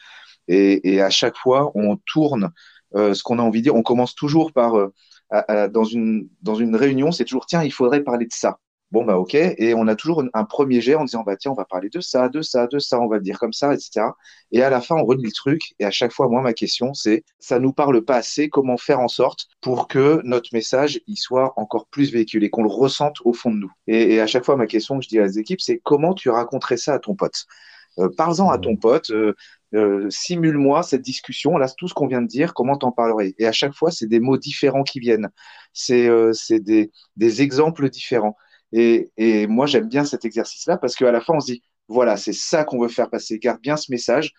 et, 0.49 0.95
et 0.95 1.01
à 1.01 1.11
chaque 1.11 1.37
fois, 1.37 1.73
on 1.75 1.97
tourne 1.97 2.51
euh, 2.95 3.15
ce 3.15 3.23
qu'on 3.23 3.39
a 3.39 3.43
envie 3.43 3.61
de 3.61 3.65
dire. 3.65 3.75
On 3.75 3.83
commence 3.83 4.15
toujours 4.15 4.53
par 4.53 4.75
euh, 4.75 5.69
dans 5.69 5.85
une 5.85 6.29
dans 6.43 6.55
une 6.55 6.77
réunion, 6.77 7.11
c'est 7.11 7.25
toujours 7.25 7.47
tiens, 7.47 7.63
il 7.65 7.73
faudrait 7.73 8.03
parler 8.03 8.27
de 8.27 8.33
ça. 8.33 8.59
Bon, 8.95 9.05
bah, 9.05 9.19
ok. 9.19 9.35
Et 9.35 9.75
on 9.75 9.89
a 9.89 9.97
toujours 9.97 10.23
un 10.35 10.45
premier 10.45 10.81
jet 10.81 10.95
en 10.95 11.03
disant, 11.03 11.25
bah, 11.25 11.37
tiens, 11.37 11.51
on 11.51 11.55
va 11.55 11.65
parler 11.65 11.89
de 11.89 12.01
ça, 12.01 12.29
de 12.29 12.43
ça, 12.43 12.69
de 12.69 12.79
ça, 12.79 13.01
on 13.01 13.09
va 13.09 13.17
le 13.17 13.23
dire 13.23 13.41
comme 13.41 13.53
ça, 13.53 13.75
etc. 13.75 14.07
Et 14.53 14.63
à 14.63 14.71
la 14.71 14.81
fin, 14.81 14.95
on 14.95 15.05
relit 15.05 15.25
le 15.25 15.33
truc. 15.33 15.75
Et 15.81 15.85
à 15.85 15.91
chaque 15.91 16.13
fois, 16.13 16.29
moi, 16.29 16.43
ma 16.43 16.53
question, 16.53 16.95
c'est, 16.95 17.25
ça 17.41 17.59
nous 17.59 17.73
parle 17.73 18.05
pas 18.05 18.15
assez. 18.15 18.49
Comment 18.49 18.77
faire 18.77 19.01
en 19.01 19.09
sorte 19.09 19.49
pour 19.61 19.89
que 19.89 20.21
notre 20.23 20.51
message, 20.53 21.01
il 21.09 21.17
soit 21.17 21.55
encore 21.57 21.89
plus 21.89 22.13
véhiculé, 22.13 22.51
qu'on 22.51 22.63
le 22.63 22.69
ressente 22.69 23.17
au 23.25 23.33
fond 23.33 23.51
de 23.51 23.57
nous. 23.57 23.73
Et, 23.89 24.21
à 24.21 24.29
chaque 24.29 24.45
fois, 24.45 24.55
ma 24.55 24.69
question 24.69 24.97
que 24.97 25.03
je 25.03 25.09
dis 25.09 25.19
à 25.19 25.25
les 25.25 25.41
équipes, 25.41 25.61
c'est 25.61 25.81
comment 25.83 26.15
tu 26.15 26.31
raconterais 26.31 26.77
ça 26.77 26.95
à 26.95 27.01
ton 27.01 27.17
pote? 27.17 27.47
Euh, 27.99 28.09
Parle-en 28.17 28.51
à 28.51 28.59
ton 28.59 28.77
pote. 28.77 29.11
Euh, 29.11 29.35
euh, 29.75 30.09
simule-moi 30.09 30.85
cette 30.85 31.03
discussion, 31.03 31.57
là, 31.57 31.67
tout 31.77 31.89
ce 31.89 31.95
qu'on 31.95 32.07
vient 32.07 32.23
de 32.23 32.29
dire, 32.29 32.55
comment 32.55 32.77
t'en 32.79 32.93
parlerais? 32.93 33.35
Et 33.39 33.47
à 33.49 33.53
chaque 33.53 33.75
fois, 33.75 33.91
c'est 33.91 34.07
des 34.07 34.21
mots 34.21 34.39
différents 34.39 34.85
qui 34.85 35.01
viennent, 35.01 35.31
c'est 35.73 36.09
des, 36.61 36.93
des 37.17 37.43
exemples 37.43 37.91
différents. 37.91 38.37
Et, 38.77 39.47
moi, 39.47 39.67
j'aime 39.67 39.89
bien 39.89 40.05
cet 40.05 40.25
exercice-là 40.25 40.77
parce 40.79 40.97
qu'à 40.97 41.13
la 41.13 41.21
fin, 41.21 41.35
on 41.35 41.41
se 41.41 41.47
dit, 41.47 41.63
voilà, 41.89 42.17
c'est 42.17 42.33
ça 42.33 42.65
qu'on 42.65 42.81
veut 42.81 42.89
faire 42.89 43.09
passer. 43.09 43.39
Garde 43.39 43.61
bien 43.61 43.77
ce 43.77 43.91
message. 43.93 44.33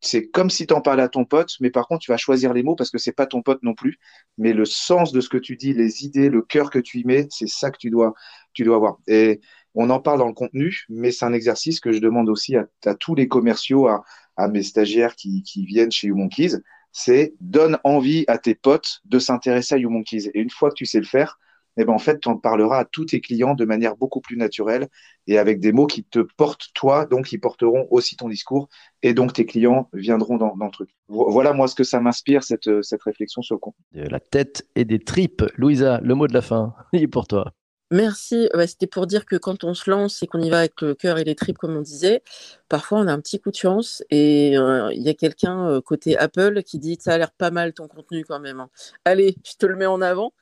c'est 0.00 0.28
comme 0.28 0.50
si 0.50 0.66
tu 0.66 0.74
en 0.74 0.80
parlais 0.80 1.02
à 1.02 1.08
ton 1.08 1.24
pote, 1.24 1.56
mais 1.60 1.70
par 1.70 1.86
contre, 1.88 2.02
tu 2.02 2.10
vas 2.10 2.16
choisir 2.16 2.54
les 2.54 2.62
mots 2.62 2.76
parce 2.76 2.90
que 2.90 2.98
c'est 2.98 3.12
pas 3.12 3.26
ton 3.26 3.42
pote 3.42 3.62
non 3.62 3.74
plus. 3.74 3.98
Mais 4.38 4.52
le 4.52 4.64
sens 4.64 5.12
de 5.12 5.20
ce 5.20 5.28
que 5.28 5.38
tu 5.38 5.56
dis, 5.56 5.74
les 5.74 6.04
idées, 6.04 6.30
le 6.30 6.42
cœur 6.42 6.70
que 6.70 6.78
tu 6.78 7.00
y 7.00 7.04
mets, 7.04 7.26
c'est 7.30 7.48
ça 7.48 7.70
que 7.70 7.78
tu 7.78 7.90
dois, 7.90 8.14
tu 8.54 8.64
dois 8.64 8.76
avoir. 8.76 8.98
Et 9.08 9.40
on 9.74 9.90
en 9.90 10.00
parle 10.00 10.18
dans 10.20 10.28
le 10.28 10.34
contenu, 10.34 10.84
mais 10.88 11.10
c'est 11.10 11.24
un 11.24 11.32
exercice 11.32 11.80
que 11.80 11.92
je 11.92 11.98
demande 11.98 12.28
aussi 12.28 12.56
à, 12.56 12.66
tous 12.94 13.14
les 13.14 13.28
commerciaux, 13.28 13.88
à, 13.88 14.48
mes 14.48 14.62
stagiaires 14.62 15.16
qui, 15.16 15.42
viennent 15.66 15.92
chez 15.92 16.08
YouMonkeys. 16.08 16.56
C'est 16.92 17.34
donne 17.40 17.78
envie 17.84 18.24
à 18.26 18.38
tes 18.38 18.54
potes 18.54 19.00
de 19.04 19.18
s'intéresser 19.18 19.74
à 19.74 19.78
YouMonkeys. 19.78 20.30
Et 20.34 20.40
une 20.40 20.50
fois 20.50 20.70
que 20.70 20.74
tu 20.76 20.86
sais 20.86 20.98
le 20.98 21.06
faire, 21.06 21.38
eh 21.82 21.84
ben, 21.84 21.92
en 21.92 21.98
fait, 21.98 22.20
tu 22.20 22.28
en 22.28 22.36
parleras 22.36 22.80
à 22.80 22.84
tous 22.84 23.06
tes 23.06 23.20
clients 23.20 23.54
de 23.54 23.64
manière 23.64 23.96
beaucoup 23.96 24.20
plus 24.20 24.36
naturelle 24.36 24.88
et 25.26 25.38
avec 25.38 25.60
des 25.60 25.72
mots 25.72 25.86
qui 25.86 26.04
te 26.04 26.18
portent 26.18 26.68
toi, 26.74 27.06
donc 27.06 27.32
ils 27.32 27.38
porteront 27.38 27.86
aussi 27.90 28.16
ton 28.16 28.28
discours 28.28 28.68
et 29.02 29.14
donc 29.14 29.32
tes 29.32 29.46
clients 29.46 29.88
viendront 29.92 30.36
dans, 30.36 30.56
dans 30.56 30.66
le 30.66 30.70
truc. 30.70 30.90
Voilà 31.08 31.52
moi 31.52 31.68
ce 31.68 31.74
que 31.74 31.84
ça 31.84 32.00
m'inspire, 32.00 32.42
cette, 32.42 32.82
cette 32.82 33.02
réflexion 33.02 33.42
sur 33.42 33.54
le 33.54 33.60
contenu. 33.60 33.84
De 33.94 34.08
la 34.08 34.20
tête 34.20 34.66
et 34.74 34.84
des 34.84 34.98
tripes. 34.98 35.42
Louisa, 35.56 36.00
le 36.02 36.14
mot 36.14 36.26
de 36.26 36.34
la 36.34 36.42
fin, 36.42 36.74
il 36.92 37.02
est 37.02 37.08
pour 37.08 37.26
toi. 37.26 37.52
Merci. 37.92 38.48
C'était 38.68 38.86
pour 38.86 39.08
dire 39.08 39.26
que 39.26 39.34
quand 39.34 39.64
on 39.64 39.74
se 39.74 39.90
lance 39.90 40.22
et 40.22 40.28
qu'on 40.28 40.40
y 40.40 40.48
va 40.48 40.60
avec 40.60 40.80
le 40.80 40.94
cœur 40.94 41.18
et 41.18 41.24
les 41.24 41.34
tripes, 41.34 41.58
comme 41.58 41.76
on 41.76 41.80
disait, 41.80 42.22
parfois 42.68 43.00
on 43.00 43.08
a 43.08 43.12
un 43.12 43.18
petit 43.20 43.40
coup 43.40 43.50
de 43.50 43.56
chance 43.56 44.04
et 44.10 44.56
euh, 44.56 44.92
il 44.92 45.02
y 45.02 45.08
a 45.08 45.14
quelqu'un 45.14 45.68
euh, 45.68 45.80
côté 45.80 46.16
Apple 46.16 46.62
qui 46.62 46.78
dit 46.78 46.96
ça 47.00 47.14
a 47.14 47.18
l'air 47.18 47.32
pas 47.32 47.50
mal 47.50 47.72
ton 47.72 47.88
contenu 47.88 48.24
quand 48.24 48.38
même. 48.38 48.60
Hein. 48.60 48.70
Allez, 49.04 49.36
je 49.44 49.54
te 49.56 49.66
le 49.66 49.74
mets 49.74 49.86
en 49.86 50.00
avant. 50.02 50.32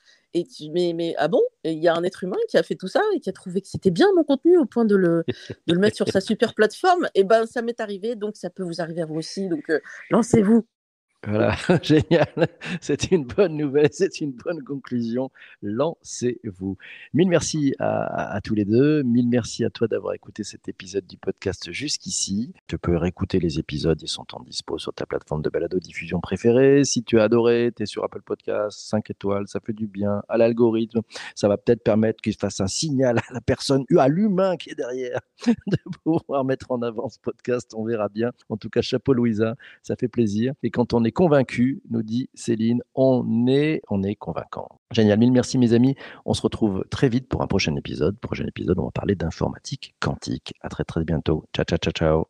Mais, 0.72 1.14
ah 1.18 1.28
bon? 1.28 1.42
Il 1.64 1.78
y 1.78 1.88
a 1.88 1.94
un 1.94 2.02
être 2.02 2.24
humain 2.24 2.36
qui 2.48 2.56
a 2.56 2.62
fait 2.62 2.74
tout 2.74 2.88
ça 2.88 3.02
et 3.14 3.20
qui 3.20 3.28
a 3.28 3.32
trouvé 3.32 3.60
que 3.60 3.68
c'était 3.68 3.90
bien 3.90 4.08
mon 4.16 4.24
contenu 4.24 4.58
au 4.58 4.66
point 4.66 4.84
de 4.84 4.96
le, 4.96 5.24
de 5.66 5.74
le 5.74 5.78
mettre 5.78 5.96
sur 5.96 6.08
sa 6.08 6.20
super 6.20 6.54
plateforme. 6.54 7.06
Et 7.14 7.20
eh 7.20 7.24
ben 7.24 7.46
ça 7.46 7.62
m'est 7.62 7.80
arrivé, 7.80 8.16
donc 8.16 8.36
ça 8.36 8.50
peut 8.50 8.62
vous 8.62 8.80
arriver 8.80 9.02
à 9.02 9.06
vous 9.06 9.16
aussi. 9.16 9.48
Donc 9.48 9.70
euh, 9.70 9.80
lancez-vous. 10.10 10.66
Voilà, 11.26 11.56
génial. 11.82 12.28
C'est 12.80 13.10
une 13.10 13.24
bonne 13.24 13.56
nouvelle, 13.56 13.88
c'est 13.90 14.20
une 14.20 14.30
bonne 14.30 14.62
conclusion. 14.62 15.30
Lancez-vous. 15.62 16.76
Mille 17.12 17.28
merci 17.28 17.74
à, 17.80 18.40
tous 18.44 18.54
les 18.54 18.64
deux. 18.64 19.02
Mille 19.02 19.28
merci 19.28 19.64
à 19.64 19.70
toi 19.70 19.88
d'avoir 19.88 20.14
écouté 20.14 20.44
cet 20.44 20.68
épisode 20.68 21.06
du 21.06 21.16
podcast 21.16 21.72
jusqu'ici. 21.72 22.52
Tu 22.68 22.78
peux 22.78 22.96
réécouter 22.96 23.40
les 23.40 23.58
épisodes, 23.58 24.00
ils 24.00 24.08
sont 24.08 24.26
en 24.32 24.40
dispo 24.44 24.78
sur 24.78 24.94
ta 24.94 25.06
plateforme 25.06 25.42
de 25.42 25.50
balado 25.50 25.80
diffusion 25.80 26.20
préférée. 26.20 26.84
Si 26.84 27.02
tu 27.02 27.18
as 27.18 27.24
adoré, 27.24 27.72
tu 27.76 27.82
es 27.82 27.86
sur 27.86 28.04
Apple 28.04 28.22
Podcast, 28.22 28.78
5 28.78 29.10
étoiles, 29.10 29.48
ça 29.48 29.58
fait 29.58 29.72
du 29.72 29.88
bien 29.88 30.22
à 30.28 30.38
l'algorithme. 30.38 31.00
Ça 31.34 31.48
va 31.48 31.56
peut-être 31.56 31.82
permettre 31.82 32.22
qu'il 32.22 32.36
fasse 32.36 32.60
un 32.60 32.68
signal 32.68 33.18
à 33.18 33.32
la 33.32 33.40
personne, 33.40 33.84
à 33.96 34.06
l'humain 34.06 34.56
qui 34.56 34.70
est 34.70 34.76
derrière, 34.76 35.20
de 35.66 35.78
pouvoir 36.04 36.44
mettre 36.44 36.70
en 36.70 36.80
avant 36.82 37.08
ce 37.08 37.18
podcast. 37.18 37.74
On 37.74 37.84
verra 37.84 38.08
bien. 38.08 38.30
En 38.48 38.56
tout 38.56 38.70
cas, 38.70 38.82
chapeau 38.82 39.14
Louisa, 39.14 39.56
ça 39.82 39.96
fait 39.96 40.06
plaisir. 40.06 40.54
Et 40.62 40.70
quand 40.70 40.94
on 40.94 41.02
est 41.04 41.07
convaincu, 41.12 41.82
nous 41.90 42.02
dit 42.02 42.28
Céline. 42.34 42.82
On 42.94 43.46
est, 43.46 43.82
on 43.88 44.02
est 44.02 44.14
convaincant. 44.14 44.68
Génial, 44.90 45.18
mille 45.18 45.32
merci 45.32 45.58
mes 45.58 45.72
amis. 45.72 45.94
On 46.24 46.34
se 46.34 46.42
retrouve 46.42 46.84
très 46.90 47.08
vite 47.08 47.28
pour 47.28 47.42
un 47.42 47.46
prochain 47.46 47.74
épisode. 47.76 48.18
Prochain 48.18 48.46
épisode, 48.46 48.78
on 48.78 48.84
va 48.84 48.90
parler 48.90 49.14
d'informatique 49.14 49.94
quantique. 50.00 50.54
À 50.60 50.68
très 50.68 50.84
très 50.84 51.04
bientôt. 51.04 51.44
Ciao, 51.54 51.64
ciao, 51.64 51.78
ciao, 51.78 51.92
ciao. 51.92 52.24